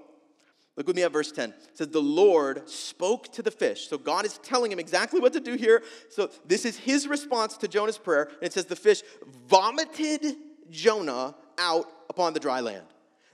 Look 0.79 0.87
with 0.87 0.95
me 0.95 1.03
at 1.03 1.11
verse 1.11 1.29
10. 1.33 1.49
It 1.49 1.77
says, 1.77 1.89
The 1.89 2.01
Lord 2.01 2.69
spoke 2.69 3.33
to 3.33 3.41
the 3.41 3.51
fish. 3.51 3.89
So 3.89 3.97
God 3.97 4.25
is 4.25 4.37
telling 4.37 4.71
him 4.71 4.79
exactly 4.79 5.19
what 5.19 5.33
to 5.33 5.41
do 5.41 5.55
here. 5.55 5.83
So 6.07 6.29
this 6.45 6.63
is 6.63 6.77
his 6.77 7.05
response 7.05 7.57
to 7.57 7.67
Jonah's 7.67 7.97
prayer. 7.97 8.29
And 8.35 8.43
it 8.43 8.53
says, 8.53 8.63
The 8.63 8.77
fish 8.77 9.01
vomited 9.49 10.37
Jonah 10.71 11.35
out 11.57 11.91
upon 12.09 12.33
the 12.33 12.39
dry 12.39 12.61
land. 12.61 12.85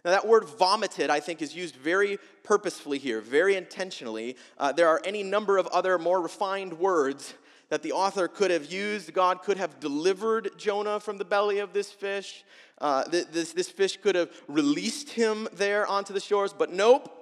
Now, 0.04 0.10
that 0.10 0.28
word 0.28 0.46
vomited, 0.46 1.12
I 1.12 1.20
think, 1.20 1.44
is 1.44 1.56
used 1.56 1.76
very 1.76 2.18
purposefully 2.42 2.98
here, 2.98 3.22
very 3.22 3.56
intentionally. 3.56 4.38
Uh, 4.58 4.72
there 4.72 4.88
are 4.88 5.00
any 5.06 5.22
number 5.22 5.60
of 5.60 5.68
other 5.68 6.00
more 6.00 6.22
refined 6.22 6.74
words 6.74 7.36
that 7.70 7.84
the 7.84 7.92
author 7.92 8.28
could 8.28 8.50
have 8.50 8.72
used. 8.72 9.14
God 9.14 9.44
could 9.44 9.58
have 9.58 9.80
delivered 9.80 10.50
Jonah 10.58 11.00
from 11.00 11.20
the 11.20 11.26
belly 11.26 11.60
of 11.60 11.74
this 11.74 11.92
fish. 11.92 12.44
Uh, 12.80 13.08
this, 13.08 13.54
this 13.54 13.70
fish 13.70 13.98
could 13.98 14.16
have 14.16 14.32
released 14.48 15.12
him 15.12 15.48
there 15.54 15.86
onto 15.86 16.12
the 16.12 16.20
shores, 16.20 16.52
but 16.52 16.74
nope, 16.74 17.22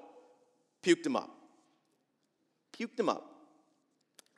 puked 0.84 1.06
him 1.06 1.16
up. 1.16 1.32
Puked 2.78 3.00
him 3.00 3.10
up. 3.10 3.34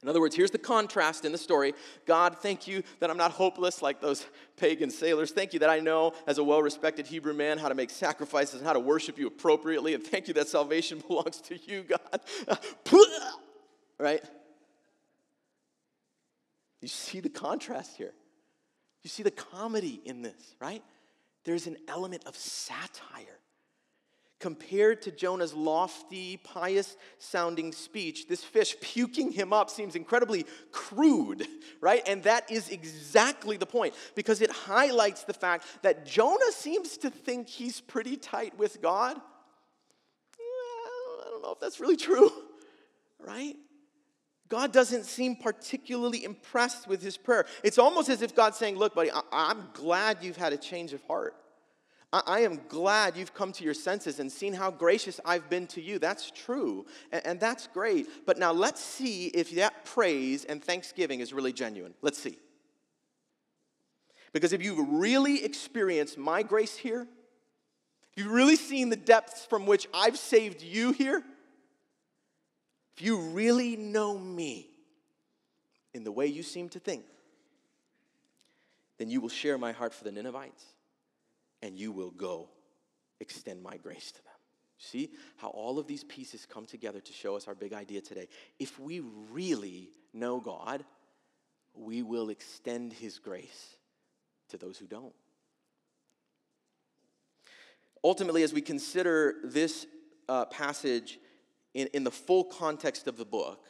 In 0.06 0.10
other 0.10 0.20
words, 0.20 0.36
here's 0.36 0.52
the 0.52 0.60
contrast 0.60 1.26
in 1.26 1.32
the 1.32 1.38
story. 1.38 1.74
God, 2.06 2.38
thank 2.38 2.68
you 2.68 2.84
that 3.00 3.10
I'm 3.10 3.18
not 3.18 3.32
hopeless 3.32 3.82
like 3.82 4.02
those 4.02 4.24
pagan 4.56 4.92
sailors. 4.92 5.32
Thank 5.32 5.54
you 5.54 5.60
that 5.60 5.70
I 5.70 5.80
know, 5.80 6.14
as 6.28 6.38
a 6.38 6.44
well 6.44 6.62
respected 6.62 7.08
Hebrew 7.08 7.34
man, 7.34 7.58
how 7.58 7.70
to 7.70 7.76
make 7.76 7.90
sacrifices 7.90 8.56
and 8.56 8.68
how 8.68 8.74
to 8.74 8.80
worship 8.80 9.18
you 9.18 9.26
appropriately. 9.26 9.96
And 9.96 10.04
thank 10.04 10.28
you 10.28 10.36
that 10.36 10.48
salvation 10.48 11.02
belongs 11.08 11.42
to 11.42 11.58
you, 11.58 11.84
God. 11.84 12.22
right? 14.00 14.24
You 16.82 16.88
see 16.88 17.20
the 17.20 17.30
contrast 17.30 17.98
here. 17.98 18.14
You 19.02 19.10
see 19.10 19.24
the 19.24 19.32
comedy 19.32 20.02
in 20.06 20.22
this, 20.22 20.56
right? 20.60 20.84
There's 21.46 21.66
an 21.66 21.78
element 21.88 22.26
of 22.28 22.36
satire 22.36 23.40
Compared 24.40 25.02
to 25.04 25.12
Jonah's 25.12 25.54
lofty, 25.54 26.38
pious 26.38 26.98
sounding 27.20 27.72
speech, 27.72 28.28
this 28.28 28.44
fish 28.44 28.76
puking 28.82 29.32
him 29.32 29.54
up 29.54 29.70
seems 29.70 29.96
incredibly 29.96 30.46
crude, 30.72 31.48
right? 31.80 32.04
And 32.06 32.22
that 32.24 32.52
is 32.52 32.68
exactly 32.68 33.56
the 33.56 33.66
point 33.66 33.96
because 34.14 34.42
it 34.42 34.52
highlights 34.52 35.24
the 35.24 35.34
fact 35.34 35.66
that 35.84 36.06
Jonah 36.06 36.52
seems 36.52 36.98
to 36.98 37.10
think 37.10 37.48
he's 37.48 37.80
pretty 37.80 38.18
tight 38.18 38.58
with 38.58 38.82
God. 38.82 39.16
I 40.38 41.30
don't 41.30 41.42
know 41.42 41.54
if 41.54 41.60
that's 41.62 41.80
really 41.80 41.98
true, 41.98 42.30
right? 43.20 43.56
God 44.50 44.74
doesn't 44.74 45.06
seem 45.06 45.38
particularly 45.38 46.26
impressed 46.26 46.88
with 46.88 47.02
his 47.02 47.16
prayer. 47.16 47.46
It's 47.64 47.78
almost 47.78 48.10
as 48.10 48.22
if 48.22 48.36
God's 48.36 48.58
saying, 48.58 48.76
Look, 48.76 48.96
buddy, 48.96 49.12
I- 49.12 49.52
am 49.52 49.70
glad 49.74 50.18
you've 50.22 50.38
had 50.38 50.52
a 50.52 50.58
change 50.58 50.92
of 50.92 51.02
heart. 51.04 51.36
I, 52.28 52.40
am 52.42 52.62
glad 52.68 53.18
you've 53.18 53.34
come 53.34 53.52
to 53.54 53.64
your 53.64 53.74
senses 53.74 54.20
and 54.20 54.32
seen 54.32 54.54
how 54.54 54.72
gracious 54.72 55.20
I've 55.26 55.50
been 55.50 55.68
to 55.68 55.82
you. 55.82 56.00
That's 56.00 56.32
true, 56.32 56.86
and, 57.12 57.26
and 57.26 57.40
that's 57.40 57.68
great. 57.68 58.08
But 58.26 58.38
now 58.38 58.52
let's 58.52 58.82
see 58.82 59.28
if 59.28 59.52
that 59.56 59.86
praise 59.86 60.46
and 60.46 60.64
thanksgiving 60.64 61.20
is 61.20 61.34
really 61.34 61.52
genuine. 61.52 61.94
Let's 62.02 62.20
see. 62.20 62.38
Because 64.34 64.54
if 64.54 64.64
you've 64.64 64.88
really 64.90 65.44
experienced 65.44 66.18
my 66.18 66.44
grace 66.44 66.78
here, 66.78 67.08
if 68.12 68.24
you've 68.24 68.32
really 68.32 68.56
seen 68.56 68.90
the 68.90 68.96
depths 68.96 69.46
from 69.46 69.66
which 69.66 69.88
I've 69.94 70.18
saved 70.18 70.62
you 70.62 70.92
here, 70.92 71.24
if 72.96 73.02
you 73.02 73.20
really 73.20 73.76
know 73.76 74.18
me 74.18 74.70
in 75.94 76.04
the 76.04 76.12
way 76.12 76.28
you 76.28 76.44
seem 76.44 76.70
to 76.70 76.80
think, 76.80 77.04
then 78.98 79.10
you 79.10 79.22
will 79.22 79.30
share 79.30 79.58
my 79.58 79.72
heart 79.72 79.94
for 79.94 80.04
the 80.04 80.12
Ninevites 80.12 80.75
and 81.62 81.78
you 81.78 81.92
will 81.92 82.12
go 82.12 82.50
extend 83.20 83.62
my 83.64 83.78
grace 83.78 84.12
to 84.12 84.24
them. 84.24 84.34
See 84.78 85.12
how 85.38 85.50
all 85.50 85.80
of 85.80 85.88
these 85.88 86.04
pieces 86.04 86.46
come 86.46 86.66
together 86.66 87.00
to 87.00 87.14
show 87.14 87.36
us 87.36 87.48
our 87.48 87.56
big 87.56 87.74
idea 87.74 88.02
today. 88.02 88.28
If 88.60 88.80
we 88.80 89.02
really 89.32 89.90
know 90.14 90.40
God, 90.40 90.84
we 91.74 92.02
will 92.02 92.30
extend 92.30 92.94
his 92.94 93.20
grace 93.20 93.78
to 94.50 94.58
those 94.58 94.78
who 94.78 94.86
don't. 94.86 95.14
Ultimately, 98.04 98.44
as 98.44 98.54
we 98.54 98.62
consider 98.62 99.36
this 99.44 99.88
uh, 100.30 100.46
passage 100.46 101.20
in, 101.74 101.88
in 101.94 102.04
the 102.04 102.12
full 102.12 102.44
context 102.44 103.08
of 103.08 103.18
the 103.18 103.26
book, 103.26 103.66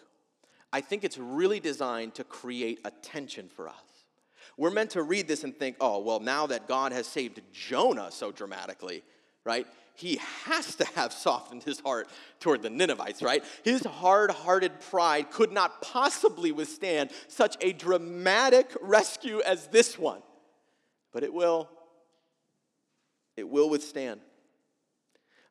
I 0.73 0.81
think 0.81 1.03
it's 1.03 1.17
really 1.17 1.59
designed 1.59 2.15
to 2.15 2.23
create 2.23 2.79
a 2.83 2.91
tension 2.91 3.47
for 3.47 3.69
us. 3.69 3.75
We're 4.57 4.71
meant 4.71 4.91
to 4.91 5.03
read 5.03 5.27
this 5.27 5.43
and 5.43 5.55
think, 5.55 5.77
oh, 5.79 5.99
well, 5.99 6.19
now 6.19 6.47
that 6.47 6.67
God 6.67 6.91
has 6.93 7.07
saved 7.07 7.41
Jonah 7.51 8.09
so 8.11 8.31
dramatically, 8.31 9.03
right? 9.43 9.67
He 9.95 10.19
has 10.43 10.75
to 10.75 10.85
have 10.95 11.11
softened 11.13 11.63
his 11.63 11.79
heart 11.79 12.07
toward 12.39 12.61
the 12.61 12.69
Ninevites, 12.69 13.21
right? 13.21 13.43
His 13.63 13.83
hard 13.83 14.31
hearted 14.31 14.79
pride 14.79 15.31
could 15.31 15.51
not 15.51 15.81
possibly 15.81 16.51
withstand 16.51 17.11
such 17.27 17.57
a 17.61 17.73
dramatic 17.73 18.71
rescue 18.81 19.41
as 19.41 19.67
this 19.67 19.99
one. 19.99 20.21
But 21.11 21.23
it 21.23 21.33
will. 21.33 21.69
It 23.37 23.49
will 23.49 23.69
withstand 23.69 24.21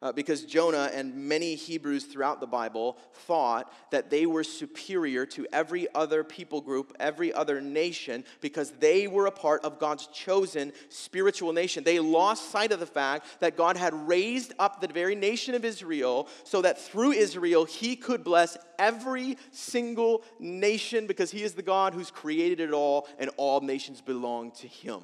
uh, 0.05 0.13
because 0.13 0.45
Jonah 0.45 0.91
and 0.93 1.17
many 1.17 1.55
Hebrews 1.55 2.05
throughout 2.05 2.39
the 2.39 2.47
Bible 2.47 2.99
thought 3.27 3.73
that 3.91 4.11
they 4.11 4.27
were 4.27 4.45
superior 4.45 5.25
to 5.27 5.47
every 5.51 5.89
other 5.95 6.23
people 6.23 6.61
group, 6.61 6.95
every 7.01 7.33
other 7.33 7.63
nation, 7.63 8.23
because 8.43 8.71
they 8.73 9.09
were 9.09 9.27
a 9.27 9.33
part 9.33 9.65
of 9.65 9.79
God's 9.79 10.07
chosen 10.09 10.75
spiritual 10.91 11.55
nation. 11.55 11.83
They 11.85 11.99
lost 11.99 12.51
sight 12.51 12.71
of 12.71 12.81
the 12.81 12.87
fact 12.87 13.41
that 13.41 13.57
God 13.57 13.79
had 13.79 13.95
raised 14.07 14.53
up 14.59 14.83
the 14.83 14.89
very 14.89 15.15
nation 15.15 15.55
of 15.55 15.65
Israel 15.65 16.29
so 16.45 16.61
that 16.61 16.79
through 16.79 17.13
Israel 17.13 17.65
he 17.65 17.97
could 17.97 18.23
bless 18.23 18.59
every 18.79 19.39
single 19.53 20.23
nation 20.39 21.07
because 21.07 21.31
he 21.31 21.43
is 21.43 21.55
the 21.55 21.63
God 21.63 21.95
who's 21.95 22.11
created 22.11 22.61
it 22.61 22.73
all 22.73 23.09
and 23.19 23.31
all 23.39 23.63
nations 23.63 24.03
belong 24.03 24.51
to 24.53 24.69
him. 24.69 25.01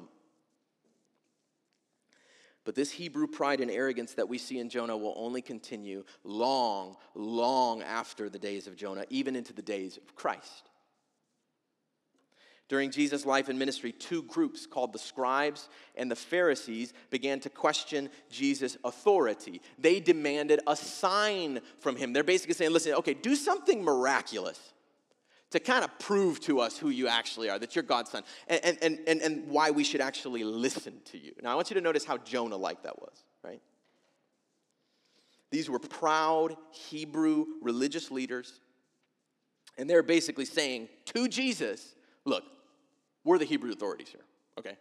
But 2.63 2.75
this 2.75 2.91
Hebrew 2.91 3.27
pride 3.27 3.59
and 3.59 3.71
arrogance 3.71 4.13
that 4.13 4.29
we 4.29 4.37
see 4.37 4.59
in 4.59 4.69
Jonah 4.69 4.97
will 4.97 5.15
only 5.17 5.41
continue 5.41 6.03
long, 6.23 6.95
long 7.15 7.81
after 7.81 8.29
the 8.29 8.37
days 8.37 8.67
of 8.67 8.75
Jonah, 8.75 9.05
even 9.09 9.35
into 9.35 9.53
the 9.53 9.63
days 9.63 9.97
of 9.97 10.15
Christ. 10.15 10.69
During 12.69 12.91
Jesus' 12.91 13.25
life 13.25 13.49
and 13.49 13.59
ministry, 13.59 13.91
two 13.91 14.23
groups 14.23 14.65
called 14.65 14.93
the 14.93 14.99
scribes 14.99 15.67
and 15.95 16.09
the 16.09 16.15
Pharisees 16.15 16.93
began 17.09 17.41
to 17.41 17.49
question 17.49 18.09
Jesus' 18.29 18.77
authority. 18.85 19.61
They 19.77 19.99
demanded 19.99 20.61
a 20.65 20.77
sign 20.77 21.59
from 21.79 21.97
him. 21.97 22.13
They're 22.13 22.23
basically 22.23 22.53
saying, 22.53 22.71
listen, 22.71 22.93
okay, 22.93 23.13
do 23.13 23.35
something 23.35 23.83
miraculous 23.83 24.71
to 25.51 25.59
kind 25.59 25.83
of 25.83 25.97
prove 25.99 26.39
to 26.41 26.59
us 26.59 26.77
who 26.77 26.89
you 26.89 27.07
actually 27.07 27.49
are, 27.49 27.59
that 27.59 27.75
you're 27.75 27.83
God's 27.83 28.09
son, 28.09 28.23
and, 28.47 28.77
and, 28.81 28.99
and, 29.05 29.21
and 29.21 29.47
why 29.47 29.71
we 29.71 29.83
should 29.83 30.01
actually 30.01 30.43
listen 30.43 30.99
to 31.05 31.17
you. 31.17 31.33
Now, 31.41 31.51
I 31.51 31.55
want 31.55 31.69
you 31.69 31.75
to 31.75 31.81
notice 31.81 32.05
how 32.05 32.17
Jonah 32.17 32.57
like 32.57 32.83
that 32.83 32.99
was, 32.99 33.23
right? 33.43 33.61
These 35.49 35.69
were 35.69 35.79
proud 35.79 36.55
Hebrew 36.71 37.45
religious 37.61 38.09
leaders, 38.11 38.61
and 39.77 39.89
they're 39.89 40.03
basically 40.03 40.45
saying 40.45 40.89
to 41.13 41.27
Jesus, 41.27 41.95
Look, 42.23 42.43
we're 43.23 43.37
the 43.37 43.45
Hebrew 43.45 43.71
authorities 43.71 44.09
here, 44.09 44.25
okay? 44.57 44.77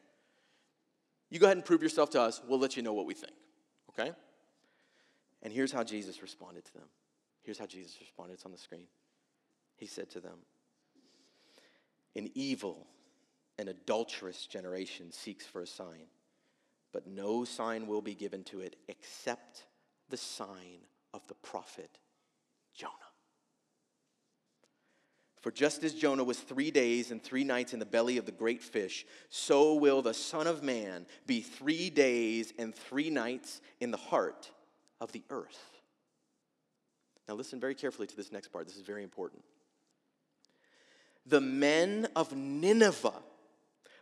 You 1.31 1.39
go 1.39 1.47
ahead 1.47 1.57
and 1.57 1.65
prove 1.65 1.83
yourself 1.83 2.11
to 2.11 2.21
us, 2.21 2.41
we'll 2.47 2.59
let 2.59 2.77
you 2.77 2.83
know 2.83 2.93
what 2.93 3.07
we 3.07 3.15
think, 3.15 3.33
okay? 3.91 4.13
And 5.43 5.53
here's 5.53 5.73
how 5.73 5.83
Jesus 5.83 6.23
responded 6.23 6.65
to 6.67 6.75
them 6.75 6.89
Here's 7.43 7.59
how 7.59 7.67
Jesus 7.67 7.97
responded. 8.01 8.35
It's 8.35 8.45
on 8.45 8.53
the 8.53 8.59
screen. 8.59 8.87
He 9.77 9.87
said 9.87 10.11
to 10.11 10.21
them, 10.21 10.39
An 12.17 12.31
evil 12.35 12.87
and 13.59 13.69
adulterous 13.69 14.47
generation 14.47 15.13
seeks 15.13 15.47
for 15.47 15.63
a 15.63 15.67
sign, 15.67 16.07
but 16.93 17.07
no 17.07 17.45
sign 17.45 17.87
will 17.87 18.03
be 18.03 18.15
given 18.15 18.43
to 18.45 18.61
it 18.61 18.77
except 18.89 19.67
the 20.09 20.17
sign 20.17 20.81
of 21.15 21.27
the 21.29 21.35
prophet 21.35 21.99
Jonah. 22.75 22.93
For 25.41 25.51
just 25.51 25.85
as 25.85 25.95
Jonah 25.95 26.25
was 26.25 26.39
three 26.39 26.71
days 26.71 27.11
and 27.11 27.23
three 27.23 27.45
nights 27.45 27.73
in 27.73 27.79
the 27.79 27.87
belly 27.87 28.19
of 28.19 28.27
the 28.27 28.33
great 28.33 28.63
fish, 28.63 29.07
so 29.31 29.75
will 29.75 30.03
the 30.03 30.13
Son 30.13 30.47
of 30.47 30.63
Man 30.63 31.07
be 31.27 31.41
three 31.41 31.89
days 31.89 32.53
and 32.59 32.75
three 32.75 33.09
nights 33.09 33.63
in 33.81 33.91
the 33.91 33.97
heart 33.97 34.51
of 35.01 35.13
the 35.13 35.23
earth. 35.31 35.81
Now, 37.27 37.35
listen 37.35 37.59
very 37.59 37.75
carefully 37.75 38.07
to 38.07 38.17
this 38.17 38.33
next 38.33 38.49
part. 38.49 38.67
This 38.67 38.77
is 38.77 38.83
very 38.83 39.03
important. 39.03 39.43
The 41.27 41.41
men 41.41 42.09
of 42.17 42.35
Nineveh 42.35 43.23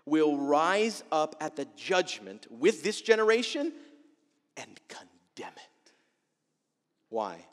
will 0.06 0.38
rise 0.38 1.02
up 1.12 1.36
at 1.40 1.56
the 1.56 1.66
judgment 1.76 2.46
with 2.50 2.82
this 2.82 3.00
generation 3.00 3.72
and 4.56 4.80
condemn 4.88 5.54
it. 5.56 5.92
Why? 7.10 7.44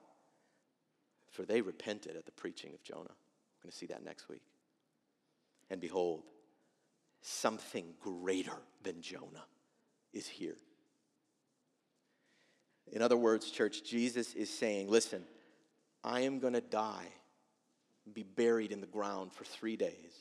For 1.32 1.44
they 1.44 1.62
repented 1.62 2.16
at 2.16 2.26
the 2.26 2.32
preaching 2.32 2.74
of 2.74 2.84
Jonah. 2.84 3.02
We're 3.02 3.64
going 3.64 3.72
to 3.72 3.78
see 3.78 3.88
that 3.88 4.04
next 4.04 4.30
week. 4.30 4.44
And 5.70 5.82
behold, 5.82 6.24
something 7.22 7.94
greater 8.00 8.58
than 8.84 9.02
Jonah 9.02 9.46
is 10.14 10.28
here. 10.28 10.58
In 12.92 13.02
other 13.02 13.18
words, 13.18 13.50
church, 13.50 13.84
Jesus 13.84 14.34
is 14.34 14.50
saying, 14.50 14.90
listen, 14.90 15.24
I 16.04 16.22
am 16.22 16.40
going 16.40 16.54
to 16.54 16.62
die, 16.62 17.08
be 18.14 18.24
buried 18.24 18.72
in 18.72 18.82
the 18.82 18.88
ground 18.88 19.34
for 19.34 19.44
three 19.44 19.76
days, 19.76 20.14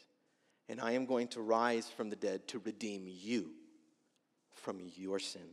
and 0.68 0.80
I 0.80 0.92
am 0.92 1.06
going 1.06 1.28
to 1.28 1.40
rise 1.40 1.88
from 1.88 2.10
the 2.10 2.16
dead 2.16 2.46
to 2.48 2.60
redeem 2.60 3.06
you 3.06 3.50
from 4.54 4.80
your 4.96 5.18
sins. 5.18 5.44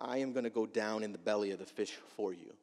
I 0.00 0.18
am 0.18 0.32
going 0.32 0.44
to 0.44 0.50
go 0.50 0.66
down 0.66 1.02
in 1.02 1.12
the 1.12 1.18
belly 1.18 1.50
of 1.50 1.58
the 1.58 1.66
fish 1.66 1.92
for 2.16 2.32
you. 2.32 2.54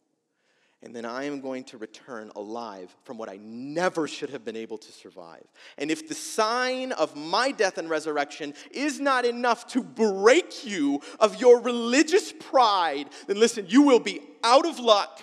And 0.82 0.94
then 0.94 1.06
I 1.06 1.24
am 1.24 1.40
going 1.40 1.64
to 1.66 1.78
return 1.78 2.30
alive 2.36 2.94
from 3.04 3.18
what 3.18 3.30
I 3.30 3.38
never 3.42 4.06
should 4.06 4.32
have 4.32 4.44
been 4.44 4.58
able 4.58 4.78
to 4.78 4.92
survive. 4.92 5.46
And 5.78 5.90
if 5.90 6.10
the 6.10 6.16
sign 6.16 6.92
of 6.92 7.16
my 7.16 7.52
death 7.52 7.78
and 7.78 7.90
resurrection 7.90 8.54
is 8.70 9.00
not 9.00 9.24
enough 9.24 9.66
to 9.68 9.82
break 9.82 10.66
you 10.66 11.00
of 11.22 11.40
your 11.40 11.62
religious 11.62 12.34
pride, 12.34 13.08
then 13.28 13.40
listen, 13.40 13.66
you 13.70 13.84
will 13.84 14.02
be 14.02 14.20
out 14.44 14.66
of 14.66 14.78
luck 14.78 15.22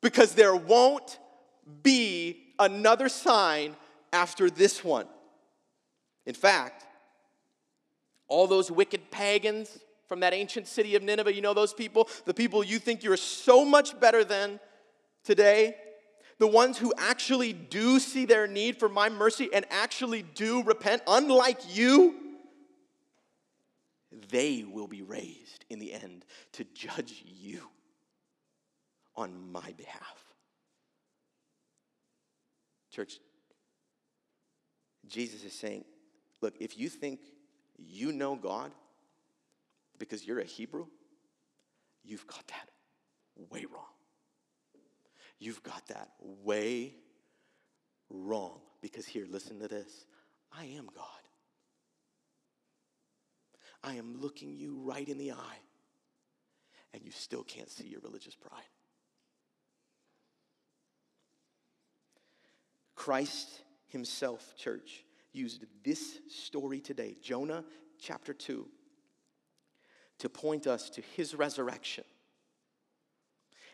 because 0.00 0.34
there 0.34 0.54
won't 0.54 1.18
be 1.82 2.54
another 2.58 3.08
sign 3.08 3.76
after 4.12 4.50
this 4.50 4.82
one. 4.82 5.06
In 6.26 6.34
fact, 6.34 6.84
all 8.26 8.46
those 8.46 8.70
wicked 8.70 9.10
pagans 9.10 9.78
from 10.08 10.20
that 10.20 10.32
ancient 10.32 10.66
city 10.66 10.96
of 10.96 11.02
Nineveh, 11.02 11.32
you 11.32 11.42
know 11.42 11.54
those 11.54 11.74
people? 11.74 12.08
The 12.24 12.34
people 12.34 12.64
you 12.64 12.78
think 12.78 13.02
you're 13.02 13.16
so 13.16 13.64
much 13.64 13.98
better 13.98 14.24
than 14.24 14.60
today? 15.24 15.76
The 16.38 16.46
ones 16.46 16.78
who 16.78 16.92
actually 16.96 17.52
do 17.52 17.98
see 17.98 18.24
their 18.24 18.46
need 18.46 18.78
for 18.78 18.88
my 18.88 19.08
mercy 19.08 19.50
and 19.52 19.66
actually 19.70 20.22
do 20.22 20.62
repent, 20.62 21.02
unlike 21.06 21.60
you, 21.74 22.14
they 24.30 24.64
will 24.64 24.86
be 24.86 25.02
raised 25.02 25.64
in 25.68 25.78
the 25.78 25.92
end 25.92 26.24
to 26.52 26.64
judge 26.74 27.24
you 27.26 27.68
on 29.16 29.50
my 29.50 29.72
behalf. 29.76 30.27
Church, 32.98 33.20
Jesus 35.06 35.44
is 35.44 35.52
saying, 35.52 35.84
look, 36.40 36.54
if 36.58 36.76
you 36.76 36.88
think 36.88 37.20
you 37.76 38.10
know 38.10 38.34
God 38.34 38.72
because 40.00 40.26
you're 40.26 40.40
a 40.40 40.44
Hebrew, 40.44 40.86
you've 42.02 42.26
got 42.26 42.44
that 42.48 42.68
way 43.52 43.66
wrong. 43.72 43.84
You've 45.38 45.62
got 45.62 45.86
that 45.86 46.08
way 46.18 46.96
wrong. 48.10 48.58
Because 48.80 49.06
here, 49.06 49.26
listen 49.30 49.60
to 49.60 49.68
this 49.68 50.04
I 50.52 50.64
am 50.64 50.88
God. 50.92 51.04
I 53.84 53.94
am 53.94 54.20
looking 54.20 54.56
you 54.56 54.76
right 54.82 55.08
in 55.08 55.18
the 55.18 55.30
eye, 55.30 55.60
and 56.92 57.04
you 57.04 57.12
still 57.12 57.44
can't 57.44 57.70
see 57.70 57.86
your 57.86 58.00
religious 58.00 58.34
pride. 58.34 58.66
Christ 62.98 63.62
Himself, 63.86 64.54
church, 64.56 65.04
used 65.32 65.64
this 65.84 66.18
story 66.28 66.80
today, 66.80 67.16
Jonah 67.22 67.64
chapter 67.96 68.34
2, 68.34 68.66
to 70.18 70.28
point 70.28 70.66
us 70.66 70.90
to 70.90 71.00
His 71.16 71.32
resurrection 71.32 72.02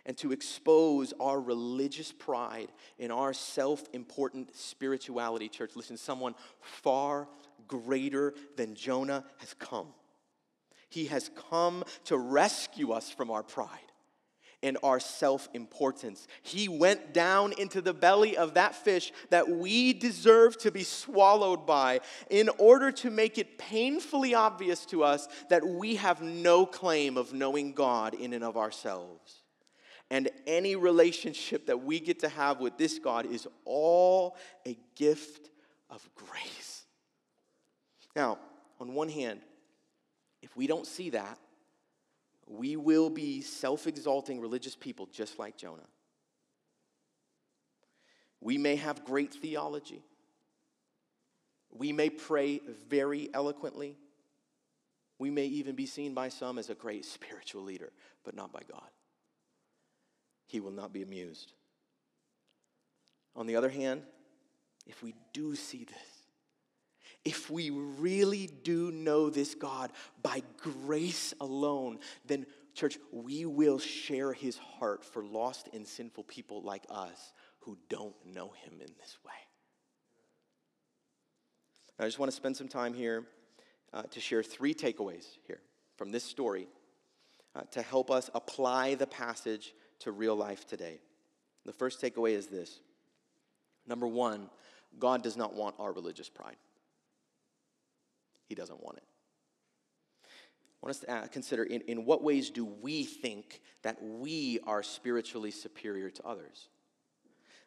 and 0.04 0.14
to 0.18 0.30
expose 0.30 1.14
our 1.18 1.40
religious 1.40 2.12
pride 2.12 2.68
and 2.98 3.10
our 3.10 3.32
self 3.32 3.82
important 3.94 4.54
spirituality, 4.54 5.48
church. 5.48 5.70
Listen, 5.74 5.96
someone 5.96 6.34
far 6.60 7.26
greater 7.66 8.34
than 8.56 8.74
Jonah 8.74 9.24
has 9.38 9.54
come. 9.54 9.88
He 10.90 11.06
has 11.06 11.30
come 11.50 11.82
to 12.04 12.18
rescue 12.18 12.92
us 12.92 13.08
from 13.10 13.30
our 13.30 13.42
pride 13.42 13.90
and 14.64 14.78
our 14.82 14.98
self 14.98 15.48
importance. 15.52 16.26
He 16.42 16.68
went 16.68 17.12
down 17.12 17.52
into 17.52 17.80
the 17.80 17.92
belly 17.92 18.36
of 18.36 18.54
that 18.54 18.74
fish 18.74 19.12
that 19.28 19.48
we 19.48 19.92
deserve 19.92 20.56
to 20.58 20.72
be 20.72 20.82
swallowed 20.82 21.66
by 21.66 22.00
in 22.30 22.48
order 22.58 22.90
to 22.90 23.10
make 23.10 23.36
it 23.38 23.58
painfully 23.58 24.34
obvious 24.34 24.86
to 24.86 25.04
us 25.04 25.28
that 25.50 25.64
we 25.64 25.96
have 25.96 26.22
no 26.22 26.64
claim 26.64 27.16
of 27.18 27.34
knowing 27.34 27.74
God 27.74 28.14
in 28.14 28.32
and 28.32 28.42
of 28.42 28.56
ourselves. 28.56 29.42
And 30.10 30.30
any 30.46 30.76
relationship 30.76 31.66
that 31.66 31.82
we 31.82 32.00
get 32.00 32.20
to 32.20 32.28
have 32.28 32.60
with 32.60 32.78
this 32.78 32.98
God 32.98 33.26
is 33.26 33.46
all 33.64 34.36
a 34.66 34.78
gift 34.96 35.50
of 35.90 36.08
grace. 36.14 36.84
Now, 38.16 38.38
on 38.80 38.94
one 38.94 39.08
hand, 39.08 39.40
if 40.42 40.56
we 40.56 40.66
don't 40.66 40.86
see 40.86 41.10
that, 41.10 41.38
we 42.46 42.76
will 42.76 43.10
be 43.10 43.40
self 43.40 43.86
exalting 43.86 44.40
religious 44.40 44.76
people 44.76 45.06
just 45.06 45.38
like 45.38 45.56
Jonah. 45.56 45.88
We 48.40 48.58
may 48.58 48.76
have 48.76 49.04
great 49.04 49.32
theology. 49.32 50.02
We 51.70 51.92
may 51.92 52.10
pray 52.10 52.60
very 52.88 53.30
eloquently. 53.32 53.96
We 55.18 55.30
may 55.30 55.46
even 55.46 55.74
be 55.74 55.86
seen 55.86 56.12
by 56.12 56.28
some 56.28 56.58
as 56.58 56.70
a 56.70 56.74
great 56.74 57.04
spiritual 57.04 57.62
leader, 57.62 57.92
but 58.24 58.34
not 58.34 58.52
by 58.52 58.60
God. 58.70 58.88
He 60.46 60.60
will 60.60 60.70
not 60.70 60.92
be 60.92 61.02
amused. 61.02 61.52
On 63.34 63.46
the 63.46 63.56
other 63.56 63.70
hand, 63.70 64.02
if 64.86 65.02
we 65.02 65.14
do 65.32 65.56
see 65.56 65.84
this, 65.84 66.13
if 67.24 67.50
we 67.50 67.70
really 67.70 68.48
do 68.62 68.90
know 68.90 69.30
this 69.30 69.54
God 69.54 69.90
by 70.22 70.42
grace 70.58 71.32
alone, 71.40 71.98
then, 72.26 72.46
church, 72.74 72.98
we 73.12 73.46
will 73.46 73.78
share 73.78 74.32
his 74.32 74.58
heart 74.58 75.04
for 75.04 75.24
lost 75.24 75.68
and 75.72 75.86
sinful 75.86 76.24
people 76.24 76.62
like 76.62 76.84
us 76.90 77.32
who 77.60 77.78
don't 77.88 78.14
know 78.26 78.52
him 78.62 78.74
in 78.74 78.92
this 78.98 79.16
way. 79.24 79.32
I 81.98 82.04
just 82.04 82.18
want 82.18 82.30
to 82.30 82.36
spend 82.36 82.56
some 82.56 82.68
time 82.68 82.92
here 82.92 83.24
uh, 83.92 84.02
to 84.02 84.20
share 84.20 84.42
three 84.42 84.74
takeaways 84.74 85.26
here 85.46 85.60
from 85.96 86.10
this 86.10 86.24
story 86.24 86.66
uh, 87.54 87.62
to 87.70 87.82
help 87.82 88.10
us 88.10 88.28
apply 88.34 88.96
the 88.96 89.06
passage 89.06 89.72
to 90.00 90.10
real 90.10 90.34
life 90.34 90.66
today. 90.66 91.00
The 91.64 91.72
first 91.72 92.02
takeaway 92.02 92.32
is 92.32 92.48
this 92.48 92.80
number 93.86 94.06
one, 94.06 94.50
God 94.98 95.22
does 95.22 95.36
not 95.36 95.54
want 95.54 95.76
our 95.78 95.92
religious 95.92 96.28
pride. 96.28 96.56
He 98.48 98.54
doesn't 98.54 98.82
want 98.82 98.98
it. 98.98 99.04
I 100.24 100.86
want 100.86 100.96
us 100.96 101.00
to 101.00 101.28
consider 101.28 101.64
in, 101.64 101.80
in 101.82 102.04
what 102.04 102.22
ways 102.22 102.50
do 102.50 102.64
we 102.64 103.04
think 103.04 103.62
that 103.82 104.02
we 104.02 104.58
are 104.66 104.82
spiritually 104.82 105.50
superior 105.50 106.10
to 106.10 106.26
others? 106.26 106.68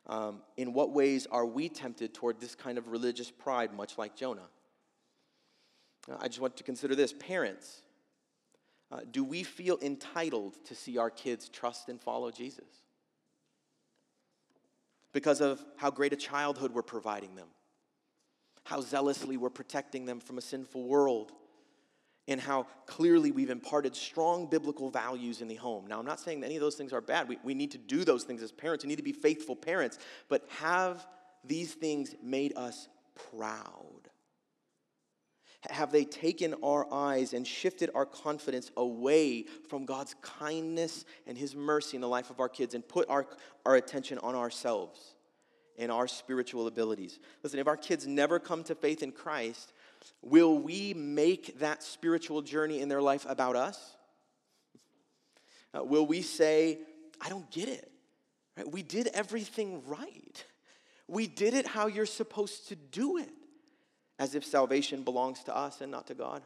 Um, 0.06 0.42
in 0.56 0.72
what 0.72 0.92
ways 0.92 1.28
are 1.32 1.46
we 1.46 1.68
tempted 1.68 2.14
toward 2.14 2.40
this 2.40 2.54
kind 2.54 2.78
of 2.78 2.90
religious 2.90 3.32
pride, 3.32 3.74
much 3.74 3.98
like 3.98 4.16
Jonah? 4.16 4.50
I 6.20 6.28
just 6.28 6.40
want 6.40 6.56
to 6.58 6.64
consider 6.64 6.96
this. 6.96 7.12
Parents, 7.12 7.82
uh, 8.92 9.00
do 9.10 9.24
we 9.24 9.44
feel 9.44 9.78
entitled 9.82 10.64
to 10.66 10.76
see 10.76 10.98
our 10.98 11.10
kids 11.10 11.50
trust 11.50 11.90
and 11.90 12.00
follow 12.00 12.32
Jesus? 12.32 12.84
Because 15.12 15.42
of 15.42 15.64
how 15.76 15.90
great 15.90 16.14
a 16.14 16.18
childhood 16.18 16.72
we're 16.72 16.84
providing 16.84 17.36
them 17.36 17.48
how 18.68 18.82
zealously 18.82 19.38
we're 19.38 19.50
protecting 19.50 20.06
them 20.06 20.20
from 20.20 20.38
a 20.38 20.42
sinful 20.42 20.84
world, 20.84 21.32
and 22.28 22.42
how 22.42 22.68
clearly 22.86 23.32
we've 23.32 23.50
imparted 23.50 23.96
strong 23.96 24.46
biblical 24.46 24.90
values 24.90 25.40
in 25.40 25.48
the 25.48 25.56
home. 25.56 25.88
Now, 25.88 26.00
I'm 26.00 26.06
not 26.06 26.20
saying 26.20 26.44
any 26.44 26.58
of 26.58 26.62
those 26.62 26.76
things 26.76 26.92
are 26.92 27.00
bad. 27.00 27.30
We, 27.30 27.38
we 27.46 27.54
need 27.54 27.72
to 27.72 27.78
do 27.78 28.04
those 28.04 28.26
things 28.26 28.44
as 28.44 28.52
parents. 28.52 28.84
We 28.84 28.90
need 28.90 28.98
to 28.98 29.04
be 29.04 29.14
faithful 29.14 29.56
parents. 29.56 30.00
But 30.28 30.46
have 30.60 31.08
these 31.46 31.74
things 31.74 32.14
made 32.22 32.58
us 32.58 32.90
proud? 33.32 34.10
Have 35.70 35.94
they 35.94 36.04
taken 36.04 36.54
our 36.62 36.92
eyes 36.94 37.34
and 37.34 37.48
shifted 37.48 37.90
our 37.96 38.06
confidence 38.06 38.70
away 38.76 39.46
from 39.70 39.86
God's 39.86 40.14
kindness 40.22 41.06
and 41.26 41.38
His 41.38 41.56
mercy 41.56 41.96
in 41.96 42.02
the 42.02 42.08
life 42.10 42.30
of 42.30 42.42
our 42.42 42.50
kids 42.50 42.74
and 42.74 42.86
put 42.86 43.10
our, 43.10 43.28
our 43.66 43.78
attention 43.78 44.18
on 44.18 44.36
ourselves 44.36 45.16
and 45.78 45.92
our 45.92 46.08
spiritual 46.08 46.68
abilities? 46.68 47.20
Listen, 47.44 47.60
if 47.60 47.68
our 47.68 47.78
kids 47.78 48.08
never 48.08 48.40
come 48.40 48.64
to 48.66 48.76
faith 48.76 49.04
in 49.04 49.12
Christ, 49.12 49.74
will 50.22 50.58
we 50.58 50.94
make 50.94 51.60
that 51.60 51.84
spiritual 51.84 52.42
journey 52.42 52.82
in 52.82 52.90
their 52.90 53.02
life 53.02 53.26
about 53.28 53.56
us? 53.56 53.96
Uh, 55.78 55.84
will 55.84 56.06
we 56.06 56.22
say, 56.22 56.80
I 57.22 57.30
don't 57.30 57.50
get 57.52 57.70
it? 57.70 57.92
Right? 58.58 58.72
We 58.72 58.84
did 58.84 59.08
everything 59.08 59.84
right. 59.86 60.46
We 61.08 61.28
did 61.28 61.54
it 61.54 61.68
how 61.68 61.88
you're 61.88 62.06
supposed 62.06 62.70
to 62.70 62.76
do 62.76 63.18
it 63.18 63.30
as 64.20 64.36
if 64.36 64.44
salvation 64.44 65.04
belongs 65.04 65.44
to 65.44 65.56
us 65.56 65.82
and 65.82 65.92
not 65.92 66.08
to 66.08 66.14
God. 66.14 66.42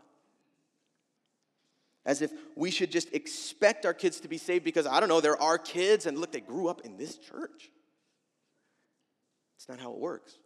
As 2.05 2.21
if 2.21 2.31
we 2.55 2.71
should 2.71 2.91
just 2.91 3.13
expect 3.13 3.85
our 3.85 3.93
kids 3.93 4.19
to 4.21 4.27
be 4.27 4.37
saved 4.37 4.65
because, 4.65 4.87
I 4.87 4.99
don't 4.99 5.09
know, 5.09 5.21
they're 5.21 5.41
our 5.41 5.57
kids 5.57 6.05
and 6.05 6.17
look, 6.17 6.31
they 6.31 6.41
grew 6.41 6.67
up 6.67 6.81
in 6.81 6.97
this 6.97 7.17
church. 7.17 7.71
It's 9.61 9.69
not 9.69 9.79
how 9.79 9.91
it 9.91 9.99
works. 9.99 10.39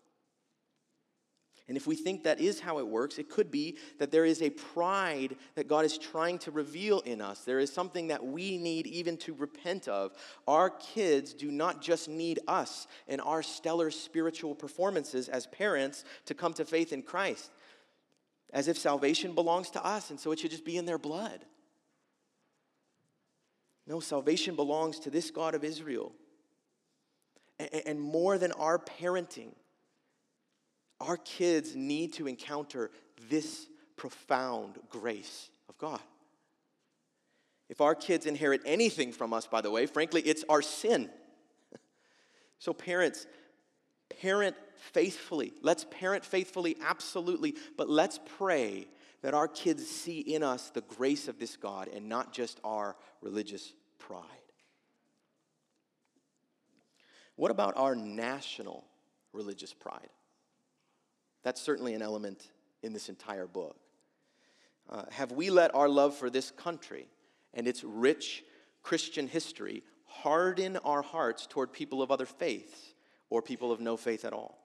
And 1.69 1.77
if 1.77 1.87
we 1.87 1.95
think 1.95 2.25
that 2.25 2.41
is 2.41 2.59
how 2.59 2.79
it 2.79 2.87
works, 2.87 3.17
it 3.17 3.29
could 3.29 3.49
be 3.49 3.77
that 3.97 4.11
there 4.11 4.25
is 4.25 4.41
a 4.41 4.49
pride 4.49 5.37
that 5.55 5.69
God 5.69 5.85
is 5.85 5.97
trying 5.97 6.37
to 6.39 6.51
reveal 6.51 6.99
in 6.99 7.21
us. 7.21 7.39
There 7.45 7.59
is 7.59 7.71
something 7.71 8.07
that 8.07 8.25
we 8.25 8.57
need 8.57 8.87
even 8.87 9.15
to 9.19 9.33
repent 9.33 9.87
of. 9.87 10.11
Our 10.49 10.69
kids 10.69 11.33
do 11.33 11.49
not 11.49 11.81
just 11.81 12.09
need 12.09 12.41
us 12.45 12.87
and 13.07 13.21
our 13.21 13.41
stellar 13.41 13.89
spiritual 13.89 14.53
performances 14.53 15.29
as 15.29 15.47
parents 15.47 16.03
to 16.25 16.33
come 16.33 16.53
to 16.55 16.65
faith 16.65 16.91
in 16.91 17.01
Christ, 17.01 17.51
as 18.51 18.67
if 18.67 18.77
salvation 18.77 19.33
belongs 19.33 19.69
to 19.71 19.83
us 19.83 20.09
and 20.09 20.19
so 20.19 20.33
it 20.33 20.39
should 20.39 20.51
just 20.51 20.65
be 20.65 20.75
in 20.75 20.85
their 20.85 20.99
blood. 20.99 21.45
No, 23.87 24.01
salvation 24.01 24.57
belongs 24.57 24.99
to 24.99 25.09
this 25.09 25.31
God 25.31 25.55
of 25.55 25.63
Israel. 25.63 26.11
And 27.59 28.01
more 28.01 28.37
than 28.37 28.51
our 28.53 28.77
parenting, 28.79 29.53
our 30.99 31.17
kids 31.17 31.75
need 31.75 32.13
to 32.13 32.27
encounter 32.27 32.91
this 33.29 33.67
profound 33.95 34.77
grace 34.89 35.49
of 35.69 35.77
God. 35.77 36.01
If 37.69 37.81
our 37.81 37.95
kids 37.95 38.25
inherit 38.25 38.61
anything 38.65 39.11
from 39.11 39.33
us, 39.33 39.47
by 39.47 39.61
the 39.61 39.71
way, 39.71 39.85
frankly, 39.85 40.21
it's 40.21 40.43
our 40.49 40.61
sin. 40.61 41.09
So, 42.57 42.73
parents, 42.73 43.27
parent 44.21 44.55
faithfully. 44.77 45.51
Let's 45.61 45.85
parent 45.91 46.23
faithfully, 46.23 46.77
absolutely. 46.81 47.55
But 47.77 47.89
let's 47.89 48.17
pray 48.37 48.87
that 49.21 49.33
our 49.33 49.49
kids 49.49 49.85
see 49.85 50.19
in 50.19 50.41
us 50.41 50.69
the 50.69 50.81
grace 50.81 51.27
of 51.27 51.37
this 51.37 51.57
God 51.57 51.89
and 51.93 52.07
not 52.07 52.33
just 52.33 52.59
our 52.63 52.95
religious 53.21 53.73
pride. 53.99 54.44
What 57.35 57.51
about 57.51 57.75
our 57.77 57.95
national 57.95 58.85
religious 59.33 59.73
pride? 59.73 60.09
That's 61.43 61.61
certainly 61.61 61.93
an 61.93 62.01
element 62.01 62.49
in 62.81 62.93
this 62.93 63.09
entire 63.09 63.47
book. 63.47 63.77
Uh, 64.89 65.03
have 65.11 65.31
we 65.31 65.49
let 65.49 65.73
our 65.75 65.89
love 65.89 66.15
for 66.15 66.29
this 66.29 66.51
country 66.51 67.07
and 67.53 67.67
its 67.67 67.83
rich 67.83 68.43
Christian 68.83 69.27
history 69.27 69.83
harden 70.05 70.77
our 70.77 71.01
hearts 71.01 71.47
toward 71.47 71.73
people 71.73 72.01
of 72.01 72.11
other 72.11 72.25
faiths 72.25 72.93
or 73.29 73.41
people 73.41 73.71
of 73.71 73.79
no 73.79 73.97
faith 73.97 74.25
at 74.25 74.33
all? 74.33 74.59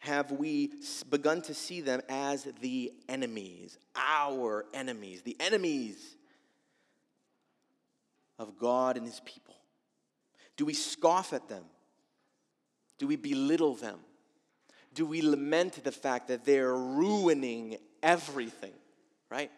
Have 0.00 0.30
we 0.32 0.70
begun 1.08 1.42
to 1.42 1.54
see 1.54 1.80
them 1.80 2.00
as 2.08 2.46
the 2.60 2.92
enemies, 3.08 3.78
our 3.96 4.64
enemies, 4.72 5.22
the 5.22 5.36
enemies 5.40 6.16
of 8.38 8.58
God 8.58 8.96
and 8.96 9.06
His 9.06 9.20
people? 9.24 9.55
Do 10.56 10.64
we 10.64 10.74
scoff 10.74 11.32
at 11.32 11.48
them? 11.48 11.64
Do 12.98 13.06
we 13.06 13.16
belittle 13.16 13.74
them? 13.74 13.98
do 14.96 15.06
we 15.06 15.20
lament 15.22 15.84
the 15.84 15.92
fact 15.92 16.28
that 16.28 16.44
they're 16.44 16.74
ruining 16.74 17.76
everything, 18.02 18.72
right? 19.30 19.50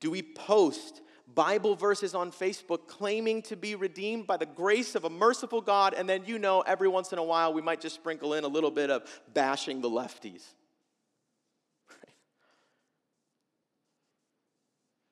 Do 0.00 0.10
we 0.10 0.22
post 0.22 1.02
Bible 1.32 1.76
verses 1.76 2.14
on 2.14 2.32
Facebook 2.32 2.88
claiming 2.88 3.42
to 3.42 3.56
be 3.56 3.74
redeemed 3.74 4.26
by 4.26 4.38
the 4.38 4.46
grace 4.46 4.94
of 4.94 5.04
a 5.04 5.10
merciful 5.10 5.60
God, 5.60 5.94
and 5.94 6.08
then 6.08 6.24
you 6.24 6.38
know 6.38 6.62
every 6.62 6.88
once 6.88 7.12
in 7.12 7.18
a 7.18 7.22
while 7.22 7.52
we 7.52 7.62
might 7.62 7.82
just 7.82 7.94
sprinkle 7.94 8.34
in 8.34 8.44
a 8.44 8.48
little 8.48 8.70
bit 8.70 8.90
of 8.90 9.02
bashing 9.32 9.82
the 9.82 9.90
lefties? 9.90 10.42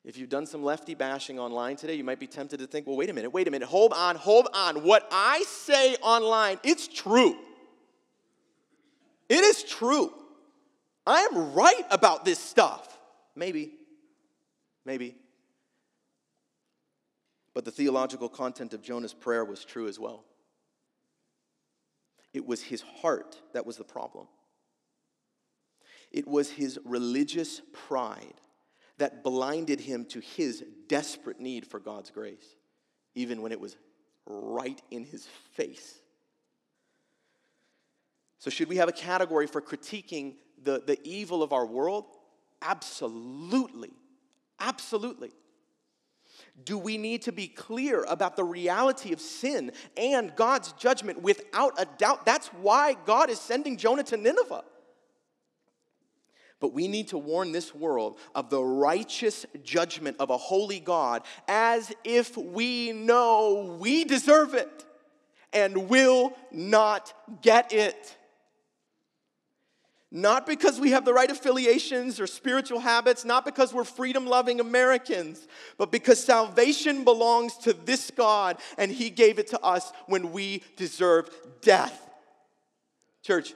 If 0.04 0.16
you've 0.16 0.30
done 0.30 0.46
some 0.46 0.62
lefty 0.62 0.94
bashing 0.94 1.38
online 1.38 1.76
today, 1.76 1.94
you 1.94 2.04
might 2.04 2.18
be 2.18 2.26
tempted 2.26 2.58
to 2.60 2.66
think, 2.66 2.86
well, 2.86 2.96
wait 2.96 3.10
a 3.10 3.12
minute, 3.12 3.30
wait 3.30 3.46
a 3.48 3.50
minute, 3.50 3.68
hold 3.68 3.92
on, 3.92 4.16
hold 4.16 4.48
on. 4.54 4.82
What 4.82 5.06
I 5.12 5.44
say 5.46 5.96
online, 5.96 6.58
it's 6.64 6.88
true. 6.88 7.36
It 9.28 9.44
is 9.44 9.62
true. 9.62 10.12
I 11.06 11.20
am 11.30 11.52
right 11.52 11.84
about 11.90 12.24
this 12.24 12.38
stuff. 12.38 12.98
Maybe. 13.36 13.72
Maybe. 14.84 15.16
But 17.52 17.64
the 17.64 17.70
theological 17.70 18.28
content 18.28 18.72
of 18.72 18.82
Jonah's 18.82 19.12
prayer 19.12 19.44
was 19.44 19.64
true 19.64 19.86
as 19.86 19.98
well. 19.98 20.24
It 22.32 22.46
was 22.46 22.62
his 22.62 22.80
heart 22.80 23.36
that 23.52 23.66
was 23.66 23.76
the 23.76 23.84
problem. 23.84 24.28
It 26.10 26.26
was 26.26 26.50
his 26.50 26.78
religious 26.84 27.60
pride 27.72 28.34
that 29.00 29.24
blinded 29.24 29.80
him 29.80 30.04
to 30.04 30.20
his 30.20 30.62
desperate 30.86 31.40
need 31.40 31.66
for 31.66 31.80
God's 31.80 32.10
grace, 32.10 32.56
even 33.14 33.40
when 33.40 33.50
it 33.50 33.58
was 33.58 33.76
right 34.26 34.80
in 34.90 35.04
his 35.04 35.26
face. 35.54 35.98
So, 38.38 38.50
should 38.50 38.68
we 38.68 38.76
have 38.76 38.88
a 38.88 38.92
category 38.92 39.46
for 39.46 39.62
critiquing 39.62 40.34
the, 40.62 40.82
the 40.86 40.98
evil 41.02 41.42
of 41.42 41.52
our 41.52 41.66
world? 41.66 42.04
Absolutely. 42.60 43.90
Absolutely. 44.58 45.32
Do 46.64 46.76
we 46.76 46.98
need 46.98 47.22
to 47.22 47.32
be 47.32 47.48
clear 47.48 48.04
about 48.04 48.36
the 48.36 48.44
reality 48.44 49.14
of 49.14 49.20
sin 49.20 49.72
and 49.96 50.36
God's 50.36 50.72
judgment 50.72 51.22
without 51.22 51.72
a 51.78 51.86
doubt? 51.96 52.26
That's 52.26 52.48
why 52.48 52.96
God 53.06 53.30
is 53.30 53.40
sending 53.40 53.78
Jonah 53.78 54.04
to 54.04 54.18
Nineveh. 54.18 54.64
But 56.61 56.75
we 56.75 56.88
need 56.88 57.09
to 57.09 57.18
warn 57.18 57.53
this 57.53 57.75
world 57.75 58.18
of 58.35 58.51
the 58.51 58.62
righteous 58.62 59.46
judgment 59.64 60.18
of 60.20 60.29
a 60.29 60.37
holy 60.37 60.79
God 60.79 61.23
as 61.49 61.90
if 62.05 62.37
we 62.37 62.92
know 62.92 63.77
we 63.81 64.05
deserve 64.05 64.55
it 64.55 64.85
and 65.53 65.88
will 65.88 66.37
not 66.53 67.12
get 67.42 67.73
it. 67.73 68.16
Not 70.12 70.44
because 70.44 70.81
we 70.81 70.90
have 70.90 71.05
the 71.05 71.14
right 71.14 71.31
affiliations 71.31 72.18
or 72.18 72.27
spiritual 72.27 72.81
habits, 72.81 73.25
not 73.25 73.44
because 73.44 73.73
we're 73.73 73.85
freedom 73.85 74.27
loving 74.27 74.59
Americans, 74.59 75.46
but 75.79 75.92
because 75.92 76.23
salvation 76.23 77.05
belongs 77.05 77.57
to 77.59 77.73
this 77.73 78.11
God 78.11 78.59
and 78.77 78.90
He 78.90 79.09
gave 79.09 79.38
it 79.38 79.46
to 79.49 79.61
us 79.61 79.92
when 80.07 80.33
we 80.33 80.64
deserved 80.77 81.33
death. 81.62 82.11
Church, 83.23 83.55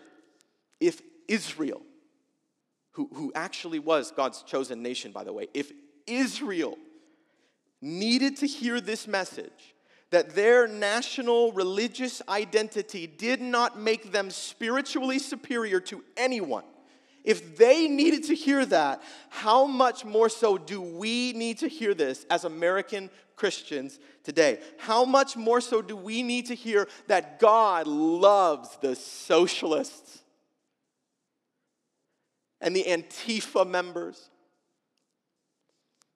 if 0.79 1.03
Israel, 1.27 1.83
who, 2.95 3.11
who 3.13 3.33
actually 3.35 3.79
was 3.79 4.11
God's 4.11 4.43
chosen 4.43 4.83
nation, 4.83 5.13
by 5.13 5.25
the 5.25 5.33
way, 5.33 5.49
if 5.53 5.73
Israel 6.07 6.79
needed 7.81 8.39
to 8.39 8.47
hear 8.47 8.81
this 8.81 9.07
message, 9.07 9.75
that 10.11 10.35
their 10.35 10.69
national 10.69 11.53
religious 11.53 12.23
identity 12.29 13.07
did 13.07 13.41
not 13.41 13.79
make 13.79 14.13
them 14.13 14.31
spiritually 14.31 15.19
superior 15.19 15.81
to 15.81 16.05
anyone. 16.17 16.65
If 17.25 17.57
they 17.57 17.89
needed 17.89 18.25
to 18.25 18.35
hear 18.35 18.65
that, 18.67 19.03
how 19.29 19.67
much 19.67 20.05
more 20.05 20.29
so 20.29 20.57
do 20.57 20.81
we 20.81 21.33
need 21.33 21.59
to 21.59 21.69
hear 21.69 21.95
this 21.95 22.25
as 22.31 22.45
American 22.45 23.11
Christians 23.35 23.99
today? 24.23 24.61
How 24.79 25.05
much 25.05 25.37
more 25.37 25.61
so 25.61 25.83
do 25.83 25.97
we 25.97 26.23
need 26.23 26.47
to 26.47 26.55
hear 26.55 26.87
that 27.09 27.41
God 27.41 27.89
loves 27.89 28.79
the 28.81 28.95
socialists 28.95 30.24
and 32.65 32.75
the 32.75 32.83
Antifa 32.83 33.65
members? 33.65 34.31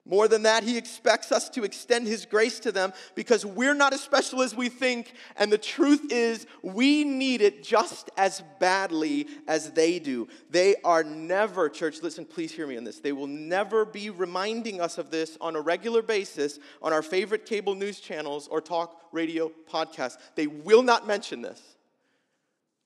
More 0.09 0.26
than 0.26 0.44
that, 0.44 0.64
he 0.64 0.78
expects 0.78 1.30
us 1.30 1.51
to 1.51 1.64
extend 1.64 2.07
his 2.07 2.24
grace 2.24 2.61
to 2.61 2.72
them 2.72 2.94
because 3.14 3.44
we're 3.44 3.74
not 3.74 3.92
as 3.92 4.01
special 4.01 4.40
as 4.40 4.57
we 4.57 4.70
think. 4.70 5.12
And 5.36 5.53
the 5.53 5.59
truth 5.59 6.11
is, 6.11 6.46
we 6.62 7.05
need 7.05 7.42
it 7.42 7.62
just 7.62 8.11
as 8.16 8.42
badly 8.59 9.26
as 9.46 9.72
they 9.72 9.99
do. 9.99 10.26
They 10.49 10.76
are 10.82 11.05
never, 11.05 11.68
church, 11.68 12.03
listen, 12.03 12.24
please 12.24 12.53
hear 12.53 12.66
me 12.66 12.78
on 12.78 12.84
this. 12.84 13.01
They 13.01 13.12
will 13.12 13.26
never 13.26 13.84
be 13.84 14.09
reminding 14.09 14.80
us 14.80 14.96
of 14.96 15.11
this 15.11 15.36
on 15.42 15.57
a 15.57 15.61
regular 15.61 16.01
basis 16.01 16.59
on 16.80 16.94
our 16.94 17.03
favorite 17.03 17.44
cable 17.44 17.74
news 17.74 18.01
channels 18.01 18.49
or 18.49 18.62
talk 18.62 19.03
radio 19.12 19.53
podcasts. 19.70 20.16
They 20.36 20.46
will 20.46 20.82
not 20.82 21.07
mention 21.07 21.42
this. 21.42 21.61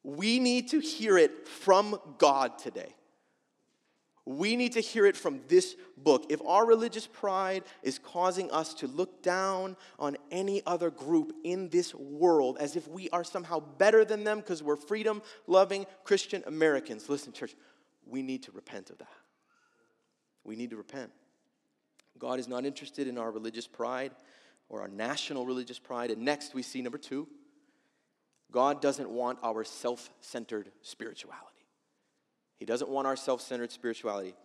We 0.03 0.41
need 0.41 0.71
to 0.71 0.81
hear 0.81 1.17
it 1.19 1.47
from 1.47 2.01
God 2.19 2.59
today. 2.59 2.97
We 4.25 4.55
need 4.55 4.73
to 4.73 4.81
hear 4.81 5.05
it 5.07 5.17
from 5.17 5.41
this 5.49 5.75
book. 5.97 6.27
If 6.29 6.41
our 6.47 6.65
religious 6.65 7.09
pride 7.09 7.65
is 7.83 7.99
causing 7.99 8.51
us 8.53 8.73
to 8.75 8.87
look 8.87 9.21
down 9.23 9.77
on 9.99 10.17
any 10.31 10.63
other 10.65 10.91
group 10.91 11.33
in 11.43 11.69
this 11.71 11.93
world 11.95 12.57
as 12.61 12.77
if 12.77 12.87
we 12.87 13.11
are 13.11 13.25
somehow 13.25 13.59
better 13.59 14.05
than 14.05 14.23
them 14.23 14.39
because 14.39 14.63
we're 14.63 14.77
freedom 14.77 15.23
loving 15.49 15.87
Christian 16.05 16.45
Americans, 16.47 17.09
listen, 17.09 17.33
church, 17.33 17.57
we 18.07 18.23
need 18.23 18.45
to 18.45 18.53
repent 18.53 18.91
of 18.91 18.99
that. 18.99 19.09
We 20.45 20.55
need 20.55 20.71
to 20.71 20.77
repent. 20.77 21.11
God 22.19 22.39
is 22.39 22.47
not 22.47 22.65
interested 22.65 23.09
in 23.09 23.19
our 23.19 23.33
religious 23.33 23.67
pride 23.67 24.13
or 24.69 24.83
our 24.83 24.89
national 24.89 25.47
religious 25.47 25.81
pride. 25.81 26.13
And 26.13 26.23
next, 26.23 26.55
we 26.55 26.63
see 26.63 26.81
number 26.81 26.99
two 26.99 27.27
God 28.53 28.81
doesn't 28.81 29.11
want 29.11 29.39
our 29.43 29.65
self 29.65 30.11
centered 30.21 30.71
spirituality. 30.83 31.52
He 32.63 32.67
doesn't 32.67 32.91
want 32.91 33.09
our 33.09 33.17
self 33.17 33.41
centered 33.41 33.73
spirituality. 33.73 34.37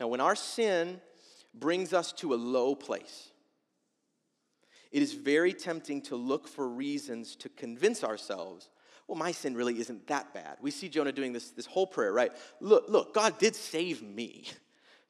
Now, 0.00 0.08
when 0.08 0.20
our 0.20 0.34
sin 0.34 1.00
brings 1.54 1.92
us 1.92 2.10
to 2.14 2.34
a 2.34 2.36
low 2.36 2.74
place, 2.74 3.30
it 4.90 5.02
is 5.02 5.12
very 5.12 5.52
tempting 5.52 6.02
to 6.02 6.16
look 6.16 6.48
for 6.48 6.68
reasons 6.68 7.36
to 7.36 7.48
convince 7.48 8.02
ourselves, 8.02 8.70
well, 9.06 9.16
my 9.16 9.30
sin 9.30 9.54
really 9.54 9.78
isn't 9.78 10.08
that 10.08 10.34
bad. 10.34 10.56
We 10.60 10.72
see 10.72 10.88
Jonah 10.88 11.12
doing 11.12 11.32
this, 11.32 11.50
this 11.50 11.66
whole 11.66 11.86
prayer, 11.86 12.12
right? 12.12 12.32
Look, 12.60 12.86
look, 12.88 13.14
God 13.14 13.38
did 13.38 13.54
save 13.54 14.02
me. 14.02 14.46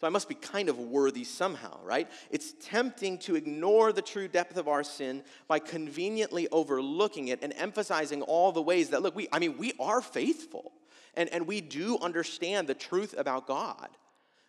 So 0.00 0.06
I 0.06 0.10
must 0.10 0.30
be 0.30 0.34
kind 0.34 0.70
of 0.70 0.78
worthy 0.78 1.24
somehow, 1.24 1.78
right? 1.84 2.10
It's 2.30 2.54
tempting 2.62 3.18
to 3.18 3.36
ignore 3.36 3.92
the 3.92 4.00
true 4.00 4.28
depth 4.28 4.56
of 4.56 4.66
our 4.66 4.82
sin 4.82 5.22
by 5.46 5.58
conveniently 5.58 6.48
overlooking 6.50 7.28
it 7.28 7.40
and 7.42 7.52
emphasizing 7.54 8.22
all 8.22 8.50
the 8.50 8.62
ways 8.62 8.88
that, 8.88 9.02
look, 9.02 9.14
we, 9.14 9.28
I 9.30 9.38
mean, 9.38 9.58
we 9.58 9.74
are 9.78 10.00
faithful. 10.00 10.72
And, 11.14 11.28
and 11.30 11.46
we 11.46 11.60
do 11.60 11.98
understand 11.98 12.68
the 12.68 12.74
truth 12.74 13.14
about 13.16 13.46
God, 13.46 13.88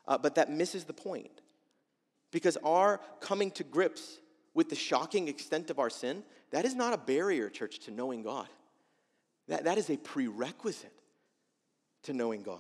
uh, 0.08 0.18
but 0.18 0.36
that 0.36 0.50
misses 0.50 0.84
the 0.84 0.94
point. 0.94 1.42
Because 2.32 2.58
our 2.64 3.00
coming 3.20 3.52
to 3.52 3.64
grips 3.64 4.20
with 4.54 4.70
the 4.70 4.76
shocking 4.76 5.28
extent 5.28 5.70
of 5.70 5.80
our 5.80 5.90
sin, 5.90 6.24
that 6.52 6.66
is 6.66 6.76
not 6.76 6.94
a 6.94 6.98
barrier, 6.98 7.50
church, 7.50 7.80
to 7.80 7.92
knowing 7.92 8.22
God. 8.22 8.48
That, 9.48 9.66
that 9.66 9.78
is 9.78 9.90
a 9.90 9.98
prerequisite 9.98 10.94
to 12.04 12.14
knowing 12.14 12.44
God. 12.44 12.60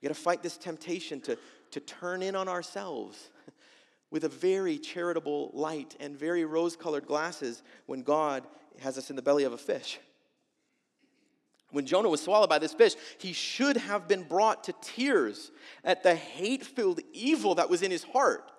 We 0.00 0.08
got 0.08 0.14
to 0.14 0.20
fight 0.20 0.42
this 0.42 0.56
temptation 0.56 1.20
to, 1.22 1.38
to 1.72 1.80
turn 1.80 2.22
in 2.22 2.36
on 2.36 2.48
ourselves 2.48 3.30
with 4.10 4.24
a 4.24 4.28
very 4.28 4.78
charitable 4.78 5.50
light 5.54 5.96
and 5.98 6.16
very 6.16 6.44
rose 6.44 6.76
colored 6.76 7.06
glasses 7.06 7.62
when 7.86 8.02
God 8.02 8.44
has 8.80 8.98
us 8.98 9.10
in 9.10 9.16
the 9.16 9.22
belly 9.22 9.44
of 9.44 9.52
a 9.52 9.58
fish. 9.58 9.98
When 11.70 11.86
Jonah 11.86 12.08
was 12.08 12.22
swallowed 12.22 12.48
by 12.48 12.58
this 12.58 12.72
fish, 12.72 12.94
he 13.18 13.32
should 13.32 13.76
have 13.76 14.06
been 14.06 14.22
brought 14.22 14.64
to 14.64 14.74
tears 14.80 15.50
at 15.84 16.02
the 16.02 16.14
hate 16.14 16.64
filled 16.64 17.00
evil 17.12 17.56
that 17.56 17.68
was 17.68 17.82
in 17.82 17.90
his 17.90 18.04
heart. 18.04 18.50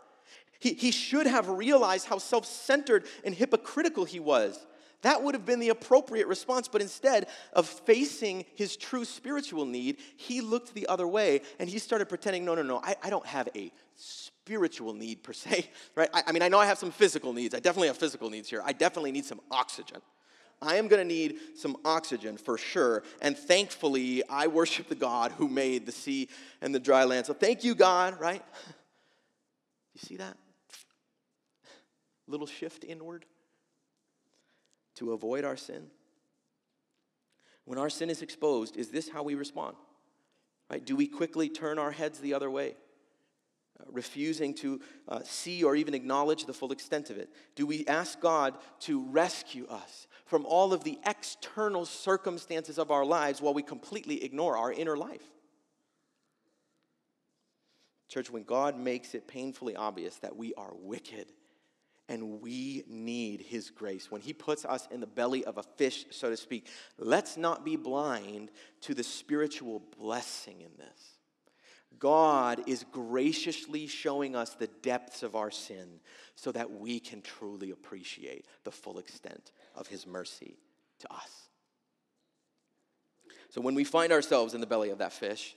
He, 0.59 0.73
he 0.73 0.91
should 0.91 1.27
have 1.27 1.47
realized 1.49 2.07
how 2.07 2.17
self 2.17 2.45
centered 2.45 3.05
and 3.23 3.33
hypocritical 3.33 4.05
he 4.05 4.19
was. 4.19 4.65
That 5.03 5.21
would 5.23 5.35
have 5.35 5.45
been 5.45 5.59
the 5.59 5.69
appropriate 5.69 6.27
response, 6.27 6.67
but 6.67 6.81
instead 6.81 7.27
of 7.53 7.67
facing 7.67 8.45
his 8.55 8.75
true 8.75 9.05
spiritual 9.05 9.65
need, 9.65 9.97
he 10.15 10.41
looked 10.41 10.73
the 10.73 10.87
other 10.87 11.07
way 11.07 11.41
and 11.59 11.69
he 11.69 11.77
started 11.77 12.09
pretending, 12.09 12.43
no, 12.43 12.55
no, 12.55 12.63
no, 12.63 12.81
I, 12.83 12.95
I 13.03 13.09
don't 13.11 13.25
have 13.25 13.47
a 13.55 13.71
spiritual 13.95 14.93
need 14.93 15.21
per 15.21 15.33
se, 15.33 15.69
right? 15.95 16.09
I, 16.13 16.23
I 16.27 16.31
mean, 16.31 16.41
I 16.41 16.47
know 16.47 16.57
I 16.57 16.65
have 16.65 16.79
some 16.79 16.91
physical 16.91 17.31
needs. 17.31 17.53
I 17.53 17.59
definitely 17.59 17.87
have 17.87 17.97
physical 17.97 18.29
needs 18.29 18.49
here. 18.49 18.61
I 18.65 18.73
definitely 18.73 19.11
need 19.11 19.25
some 19.25 19.39
oxygen. 19.51 20.01
I 20.61 20.77
am 20.77 20.87
going 20.87 21.07
to 21.07 21.13
need 21.13 21.37
some 21.55 21.77
oxygen 21.85 22.37
for 22.37 22.57
sure. 22.57 23.03
And 23.21 23.37
thankfully, 23.37 24.23
I 24.27 24.47
worship 24.47 24.89
the 24.89 24.95
God 24.95 25.31
who 25.33 25.47
made 25.47 25.85
the 25.85 25.91
sea 25.91 26.29
and 26.61 26.73
the 26.73 26.79
dry 26.79 27.03
land. 27.03 27.25
So 27.27 27.33
thank 27.33 27.63
you, 27.63 27.75
God, 27.75 28.19
right? 28.19 28.43
You 29.93 30.07
see 30.09 30.17
that? 30.17 30.37
Little 32.27 32.45
shift 32.45 32.83
inward 32.83 33.25
to 34.97 35.13
avoid 35.13 35.43
our 35.43 35.57
sin. 35.57 35.87
When 37.65 37.79
our 37.79 37.89
sin 37.89 38.11
is 38.11 38.21
exposed, 38.21 38.77
is 38.77 38.89
this 38.89 39.09
how 39.09 39.23
we 39.23 39.33
respond? 39.33 39.75
Right? 40.69 40.85
Do 40.85 40.95
we 40.95 41.07
quickly 41.07 41.49
turn 41.49 41.79
our 41.79 41.89
heads 41.89 42.19
the 42.19 42.35
other 42.35 42.51
way? 42.51 42.75
Refusing 43.85 44.53
to 44.55 44.81
uh, 45.07 45.19
see 45.23 45.63
or 45.63 45.75
even 45.75 45.93
acknowledge 45.93 46.45
the 46.45 46.53
full 46.53 46.71
extent 46.71 47.09
of 47.09 47.17
it? 47.17 47.29
Do 47.55 47.65
we 47.65 47.85
ask 47.87 48.19
God 48.19 48.55
to 48.81 49.03
rescue 49.09 49.67
us 49.67 50.07
from 50.25 50.45
all 50.45 50.73
of 50.73 50.83
the 50.83 50.99
external 51.05 51.85
circumstances 51.85 52.77
of 52.79 52.91
our 52.91 53.05
lives 53.05 53.41
while 53.41 53.53
we 53.53 53.63
completely 53.63 54.23
ignore 54.23 54.57
our 54.57 54.71
inner 54.71 54.97
life? 54.97 55.23
Church, 58.09 58.31
when 58.31 58.43
God 58.43 58.79
makes 58.79 59.13
it 59.13 59.27
painfully 59.27 59.75
obvious 59.75 60.15
that 60.17 60.35
we 60.35 60.53
are 60.55 60.71
wicked 60.73 61.27
and 62.09 62.41
we 62.41 62.83
need 62.87 63.41
His 63.41 63.69
grace, 63.69 64.09
when 64.09 64.21
He 64.21 64.31
puts 64.31 64.63
us 64.63 64.87
in 64.91 65.01
the 65.01 65.07
belly 65.07 65.43
of 65.43 65.57
a 65.57 65.63
fish, 65.63 66.05
so 66.11 66.29
to 66.29 66.37
speak, 66.37 66.67
let's 66.97 67.35
not 67.35 67.65
be 67.65 67.75
blind 67.75 68.49
to 68.81 68.93
the 68.93 69.03
spiritual 69.03 69.83
blessing 69.99 70.61
in 70.61 70.71
this. 70.77 71.16
God 71.99 72.61
is 72.67 72.85
graciously 72.91 73.87
showing 73.87 74.35
us 74.35 74.53
the 74.53 74.67
depths 74.67 75.23
of 75.23 75.35
our 75.35 75.51
sin 75.51 75.99
so 76.35 76.51
that 76.51 76.71
we 76.71 76.99
can 76.99 77.21
truly 77.21 77.71
appreciate 77.71 78.45
the 78.63 78.71
full 78.71 78.99
extent 78.99 79.51
of 79.75 79.87
His 79.87 80.05
mercy 80.05 80.57
to 80.99 81.13
us. 81.13 81.47
So 83.49 83.61
when 83.61 83.75
we 83.75 83.83
find 83.83 84.11
ourselves 84.11 84.53
in 84.53 84.61
the 84.61 84.67
belly 84.67 84.89
of 84.89 84.99
that 84.99 85.13
fish, 85.13 85.55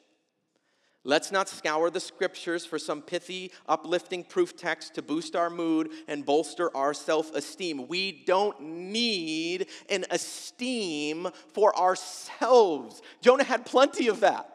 let's 1.05 1.33
not 1.33 1.49
scour 1.49 1.91
the 1.91 2.01
scriptures 2.01 2.65
for 2.65 2.79
some 2.79 3.03
pithy, 3.03 3.53
uplifting 3.69 4.25
proof 4.25 4.57
text 4.57 4.95
to 4.95 5.03
boost 5.03 5.35
our 5.35 5.51
mood 5.51 5.91
and 6.09 6.25
bolster 6.25 6.75
our 6.77 6.95
self 6.95 7.35
esteem. 7.35 7.89
We 7.89 8.23
don't 8.27 8.61
need 8.61 9.67
an 9.89 10.05
esteem 10.11 11.29
for 11.53 11.77
ourselves. 11.77 13.03
Jonah 13.21 13.45
had 13.45 13.67
plenty 13.67 14.09
of 14.09 14.21
that, 14.21 14.49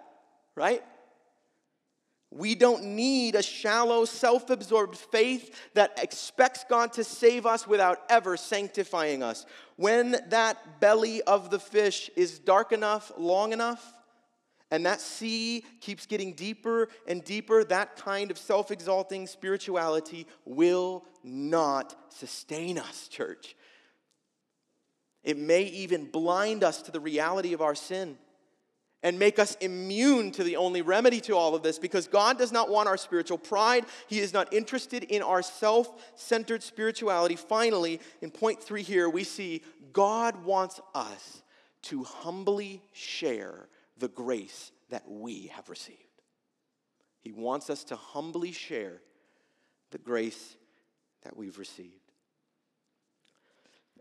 right? 0.56 0.84
We 2.32 2.56
don't 2.56 2.84
need 2.84 3.36
a 3.36 3.44
shallow, 3.44 4.06
self 4.06 4.50
absorbed 4.50 4.98
faith 4.98 5.56
that 5.74 5.98
expects 6.02 6.66
God 6.68 6.94
to 6.94 7.04
save 7.04 7.46
us 7.46 7.68
without 7.68 8.00
ever 8.10 8.36
sanctifying 8.36 9.24
us. 9.24 9.46
When 9.78 10.18
that 10.30 10.80
belly 10.80 11.22
of 11.22 11.50
the 11.50 11.60
fish 11.60 12.10
is 12.16 12.40
dark 12.40 12.72
enough, 12.72 13.12
long 13.18 13.54
enough, 13.54 13.94
and 14.72 14.86
that 14.86 15.00
sea 15.00 15.64
keeps 15.80 16.06
getting 16.06 16.34
deeper 16.34 16.90
and 17.08 17.24
deeper, 17.24 17.64
that 17.64 17.96
kind 17.96 18.32
of 18.32 18.38
self 18.38 18.72
exalting 18.72 19.28
spirituality 19.28 20.28
will 20.44 21.06
not 21.24 21.96
sustain 22.10 22.78
us, 22.78 23.08
church. 23.08 23.56
It 25.24 25.38
may 25.38 25.64
even 25.64 26.06
blind 26.06 26.64
us 26.64 26.82
to 26.84 26.92
the 26.92 27.00
reality 27.00 27.54
of 27.54 27.62
our 27.62 27.76
sin 27.76 28.18
and 29.06 29.20
make 29.20 29.38
us 29.38 29.56
immune 29.62 30.32
to 30.32 30.44
the 30.44 30.56
only 30.56 30.82
remedy 30.82 31.22
to 31.22 31.38
all 31.38 31.54
of 31.54 31.62
this 31.62 31.78
because 31.78 32.08
God 32.08 32.40
does 32.40 32.52
not 32.52 32.72
want 32.72 32.90
our 32.90 32.98
spiritual 32.98 33.38
pride. 33.38 33.86
He 34.08 34.20
is 34.20 34.34
not 34.34 34.52
interested 34.52 35.04
in 35.04 35.22
our 35.22 35.44
self 35.44 35.88
centered 36.16 36.64
spirituality. 36.64 37.36
Finally, 37.36 38.02
in 38.22 38.32
point 38.32 38.64
three 38.64 38.82
here, 38.82 39.08
we 39.08 39.24
see 39.24 39.62
God 39.94 40.44
wants 40.44 40.82
us 40.96 41.44
to 41.84 42.04
humbly 42.04 42.82
share 42.94 43.70
the 43.96 44.08
grace 44.08 44.72
that 44.90 45.08
we 45.08 45.52
have 45.54 45.70
received. 45.70 46.00
He 47.22 47.32
wants 47.32 47.70
us 47.70 47.84
to 47.86 47.96
humbly 47.96 48.54
share 48.54 49.02
the 49.92 50.00
grace 50.00 50.56
that 51.22 51.38
we've 51.38 51.60
received. 51.60 51.92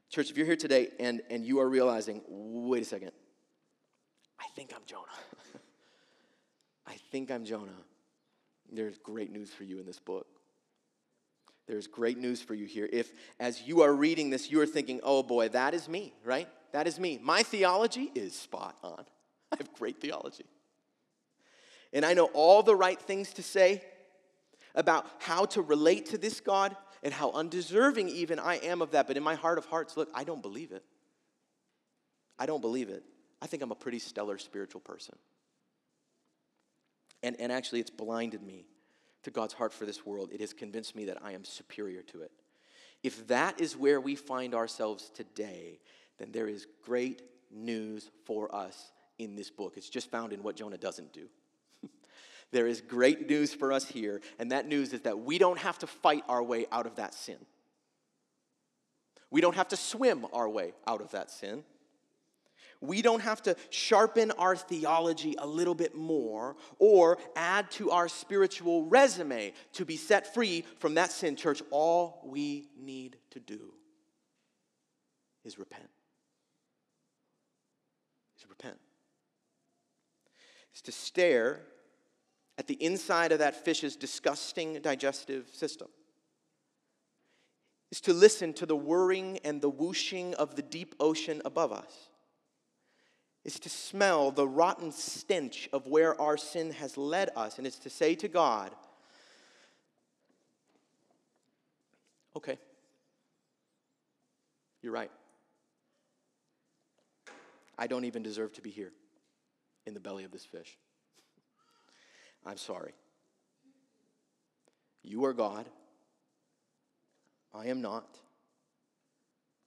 Church, 0.08 0.30
if 0.30 0.38
you're 0.38 0.46
here 0.46 0.56
today 0.56 0.88
and, 0.98 1.20
and 1.28 1.44
you 1.44 1.60
are 1.60 1.68
realizing, 1.68 2.22
wait 2.26 2.80
a 2.80 2.86
second, 2.86 3.12
I 4.40 4.46
think 4.54 4.72
I'm 4.74 4.82
Jonah. 4.86 5.04
I 6.86 6.96
think 7.10 7.30
I'm 7.30 7.44
Jonah. 7.44 7.70
There's 8.72 8.98
great 8.98 9.32
news 9.32 9.50
for 9.50 9.64
you 9.64 9.78
in 9.78 9.86
this 9.86 9.98
book. 9.98 10.26
There's 11.66 11.86
great 11.86 12.18
news 12.18 12.42
for 12.42 12.54
you 12.54 12.66
here. 12.66 12.88
If, 12.92 13.10
as 13.40 13.62
you 13.62 13.82
are 13.82 13.92
reading 13.92 14.30
this, 14.30 14.50
you 14.50 14.60
are 14.60 14.66
thinking, 14.66 15.00
oh 15.02 15.22
boy, 15.22 15.48
that 15.50 15.72
is 15.72 15.88
me, 15.88 16.12
right? 16.24 16.48
That 16.72 16.86
is 16.86 16.98
me. 16.98 17.18
My 17.22 17.42
theology 17.42 18.10
is 18.14 18.34
spot 18.34 18.76
on. 18.82 19.04
I 19.52 19.56
have 19.56 19.72
great 19.74 20.00
theology. 20.00 20.44
And 21.92 22.04
I 22.04 22.12
know 22.12 22.26
all 22.34 22.62
the 22.62 22.76
right 22.76 23.00
things 23.00 23.32
to 23.34 23.42
say 23.42 23.82
about 24.74 25.06
how 25.20 25.46
to 25.46 25.62
relate 25.62 26.06
to 26.06 26.18
this 26.18 26.40
God 26.40 26.76
and 27.02 27.14
how 27.14 27.30
undeserving 27.30 28.08
even 28.08 28.38
I 28.38 28.56
am 28.56 28.82
of 28.82 28.90
that. 28.90 29.06
But 29.06 29.16
in 29.16 29.22
my 29.22 29.36
heart 29.36 29.56
of 29.56 29.66
hearts, 29.66 29.96
look, 29.96 30.10
I 30.14 30.24
don't 30.24 30.42
believe 30.42 30.72
it. 30.72 30.82
I 32.38 32.46
don't 32.46 32.60
believe 32.60 32.88
it. 32.88 33.04
I 33.44 33.46
think 33.46 33.62
I'm 33.62 33.70
a 33.70 33.76
pretty 33.76 33.98
stellar 33.98 34.38
spiritual 34.38 34.80
person. 34.80 35.16
And, 37.22 37.36
and 37.38 37.52
actually, 37.52 37.80
it's 37.80 37.90
blinded 37.90 38.42
me 38.42 38.64
to 39.22 39.30
God's 39.30 39.52
heart 39.52 39.74
for 39.74 39.84
this 39.84 40.06
world. 40.06 40.30
It 40.32 40.40
has 40.40 40.54
convinced 40.54 40.96
me 40.96 41.04
that 41.04 41.18
I 41.22 41.32
am 41.32 41.44
superior 41.44 42.00
to 42.04 42.22
it. 42.22 42.32
If 43.02 43.26
that 43.26 43.60
is 43.60 43.76
where 43.76 44.00
we 44.00 44.14
find 44.14 44.54
ourselves 44.54 45.10
today, 45.10 45.78
then 46.18 46.32
there 46.32 46.48
is 46.48 46.66
great 46.82 47.20
news 47.50 48.10
for 48.24 48.52
us 48.54 48.92
in 49.18 49.36
this 49.36 49.50
book. 49.50 49.74
It's 49.76 49.90
just 49.90 50.10
found 50.10 50.32
in 50.32 50.42
what 50.42 50.56
Jonah 50.56 50.78
doesn't 50.78 51.12
do. 51.12 51.28
there 52.50 52.66
is 52.66 52.80
great 52.80 53.28
news 53.28 53.52
for 53.52 53.74
us 53.74 53.86
here, 53.86 54.22
and 54.38 54.52
that 54.52 54.66
news 54.66 54.94
is 54.94 55.02
that 55.02 55.18
we 55.18 55.36
don't 55.36 55.58
have 55.58 55.78
to 55.80 55.86
fight 55.86 56.24
our 56.30 56.42
way 56.42 56.64
out 56.72 56.86
of 56.86 56.96
that 56.96 57.12
sin. 57.12 57.44
We 59.30 59.42
don't 59.42 59.56
have 59.56 59.68
to 59.68 59.76
swim 59.76 60.24
our 60.32 60.48
way 60.48 60.72
out 60.86 61.02
of 61.02 61.10
that 61.10 61.30
sin. 61.30 61.62
We 62.80 63.00
don't 63.00 63.20
have 63.20 63.42
to 63.44 63.56
sharpen 63.70 64.30
our 64.32 64.56
theology 64.56 65.34
a 65.38 65.46
little 65.46 65.74
bit 65.74 65.94
more 65.94 66.56
or 66.78 67.18
add 67.34 67.70
to 67.72 67.90
our 67.90 68.08
spiritual 68.08 68.84
resume 68.84 69.52
to 69.74 69.84
be 69.84 69.96
set 69.96 70.34
free 70.34 70.64
from 70.78 70.94
that 70.94 71.10
sin, 71.10 71.36
church. 71.36 71.62
All 71.70 72.20
we 72.24 72.68
need 72.78 73.16
to 73.30 73.40
do 73.40 73.72
is 75.44 75.58
repent. 75.58 75.88
Is 78.38 78.46
repent. 78.48 78.78
Is 80.74 80.82
to 80.82 80.92
stare 80.92 81.62
at 82.58 82.66
the 82.66 82.82
inside 82.82 83.32
of 83.32 83.38
that 83.38 83.64
fish's 83.64 83.96
disgusting 83.96 84.80
digestive 84.82 85.48
system. 85.52 85.88
Is 87.90 88.00
to 88.02 88.12
listen 88.12 88.52
to 88.54 88.66
the 88.66 88.76
whirring 88.76 89.38
and 89.44 89.62
the 89.62 89.70
whooshing 89.70 90.34
of 90.34 90.56
the 90.56 90.62
deep 90.62 90.94
ocean 91.00 91.40
above 91.44 91.72
us 91.72 92.10
is 93.44 93.60
to 93.60 93.68
smell 93.68 94.30
the 94.30 94.48
rotten 94.48 94.90
stench 94.90 95.68
of 95.72 95.86
where 95.86 96.18
our 96.20 96.36
sin 96.36 96.72
has 96.72 96.96
led 96.96 97.30
us, 97.36 97.58
and 97.58 97.66
it's 97.66 97.78
to 97.80 97.90
say 97.90 98.14
to 98.14 98.28
God, 98.28 98.70
okay, 102.36 102.58
you're 104.82 104.92
right. 104.92 105.10
I 107.78 107.86
don't 107.86 108.04
even 108.04 108.22
deserve 108.22 108.52
to 108.54 108.62
be 108.62 108.70
here 108.70 108.92
in 109.86 109.94
the 109.94 110.00
belly 110.00 110.24
of 110.24 110.30
this 110.30 110.44
fish. 110.44 110.78
I'm 112.46 112.56
sorry. 112.56 112.92
You 115.02 115.24
are 115.26 115.32
God. 115.32 115.68
I 117.54 117.66
am 117.66 117.82
not. 117.82 118.18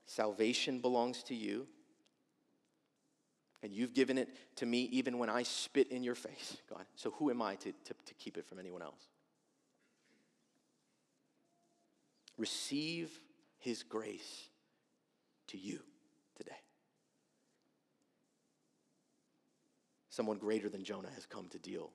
Salvation 0.06 0.80
belongs 0.80 1.22
to 1.24 1.36
you. 1.36 1.68
And 3.68 3.76
you've 3.76 3.94
given 3.94 4.18
it 4.18 4.30
to 4.56 4.66
me 4.66 4.84
even 4.94 5.18
when 5.18 5.30
I 5.30 5.44
spit 5.44 5.92
in 5.92 6.02
your 6.02 6.16
face, 6.16 6.56
God. 6.70 6.86
So 6.96 7.12
who 7.12 7.30
am 7.30 7.42
I 7.42 7.56
to, 7.56 7.74
to, 7.74 7.94
to 8.06 8.14
keep 8.18 8.38
it 8.38 8.46
from 8.46 8.60
anyone 8.60 8.82
else? 8.82 9.02
Receive 12.38 13.12
his 13.58 13.84
grace 13.84 14.48
to 15.48 15.58
you 15.58 15.82
today. 16.38 16.56
Someone 20.12 20.38
greater 20.38 20.70
than 20.70 20.86
Jonah 20.86 21.12
has 21.14 21.26
come 21.26 21.50
to 21.50 21.60
deal 21.60 21.92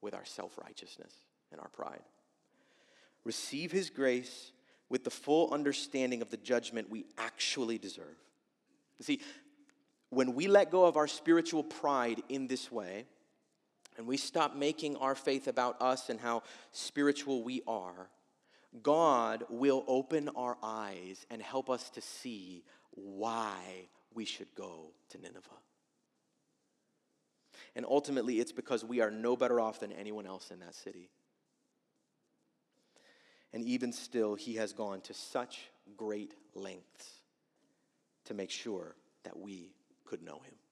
with 0.00 0.14
our 0.14 0.24
self 0.24 0.56
righteousness 0.56 1.12
and 1.52 1.60
our 1.60 1.68
pride. 1.68 2.00
Receive 3.24 3.70
his 3.70 3.90
grace 3.90 4.52
with 4.88 5.04
the 5.04 5.10
full 5.10 5.52
understanding 5.52 6.22
of 6.22 6.30
the 6.30 6.38
judgment 6.38 6.88
we 6.88 7.04
actually 7.18 7.76
deserve. 7.76 8.16
You 8.98 9.04
see, 9.04 9.20
when 10.10 10.34
we 10.34 10.48
let 10.48 10.70
go 10.70 10.84
of 10.84 10.96
our 10.96 11.06
spiritual 11.06 11.62
pride 11.62 12.22
in 12.28 12.46
this 12.46 12.72
way, 12.72 13.06
and 13.96 14.06
we 14.06 14.16
stop 14.16 14.56
making 14.56 14.96
our 14.96 15.14
faith 15.14 15.48
about 15.48 15.80
us 15.82 16.08
and 16.08 16.20
how 16.20 16.42
spiritual 16.72 17.42
we 17.42 17.62
are, 17.66 18.08
God 18.82 19.44
will 19.48 19.84
open 19.86 20.28
our 20.36 20.56
eyes 20.62 21.26
and 21.30 21.42
help 21.42 21.68
us 21.68 21.90
to 21.90 22.00
see 22.00 22.62
why 22.92 23.56
we 24.14 24.24
should 24.24 24.54
go 24.54 24.92
to 25.10 25.18
Nineveh. 25.18 25.48
And 27.74 27.84
ultimately, 27.86 28.40
it's 28.40 28.52
because 28.52 28.84
we 28.84 29.00
are 29.00 29.10
no 29.10 29.36
better 29.36 29.60
off 29.60 29.80
than 29.80 29.92
anyone 29.92 30.26
else 30.26 30.50
in 30.50 30.60
that 30.60 30.74
city. 30.74 31.10
And 33.52 33.64
even 33.64 33.92
still, 33.92 34.34
he 34.34 34.56
has 34.56 34.72
gone 34.72 35.00
to 35.02 35.14
such 35.14 35.70
great 35.96 36.34
lengths 36.54 37.10
to 38.26 38.34
make 38.34 38.50
sure 38.50 38.94
that 39.24 39.38
we 39.38 39.72
could 40.08 40.22
know 40.22 40.40
him. 40.44 40.67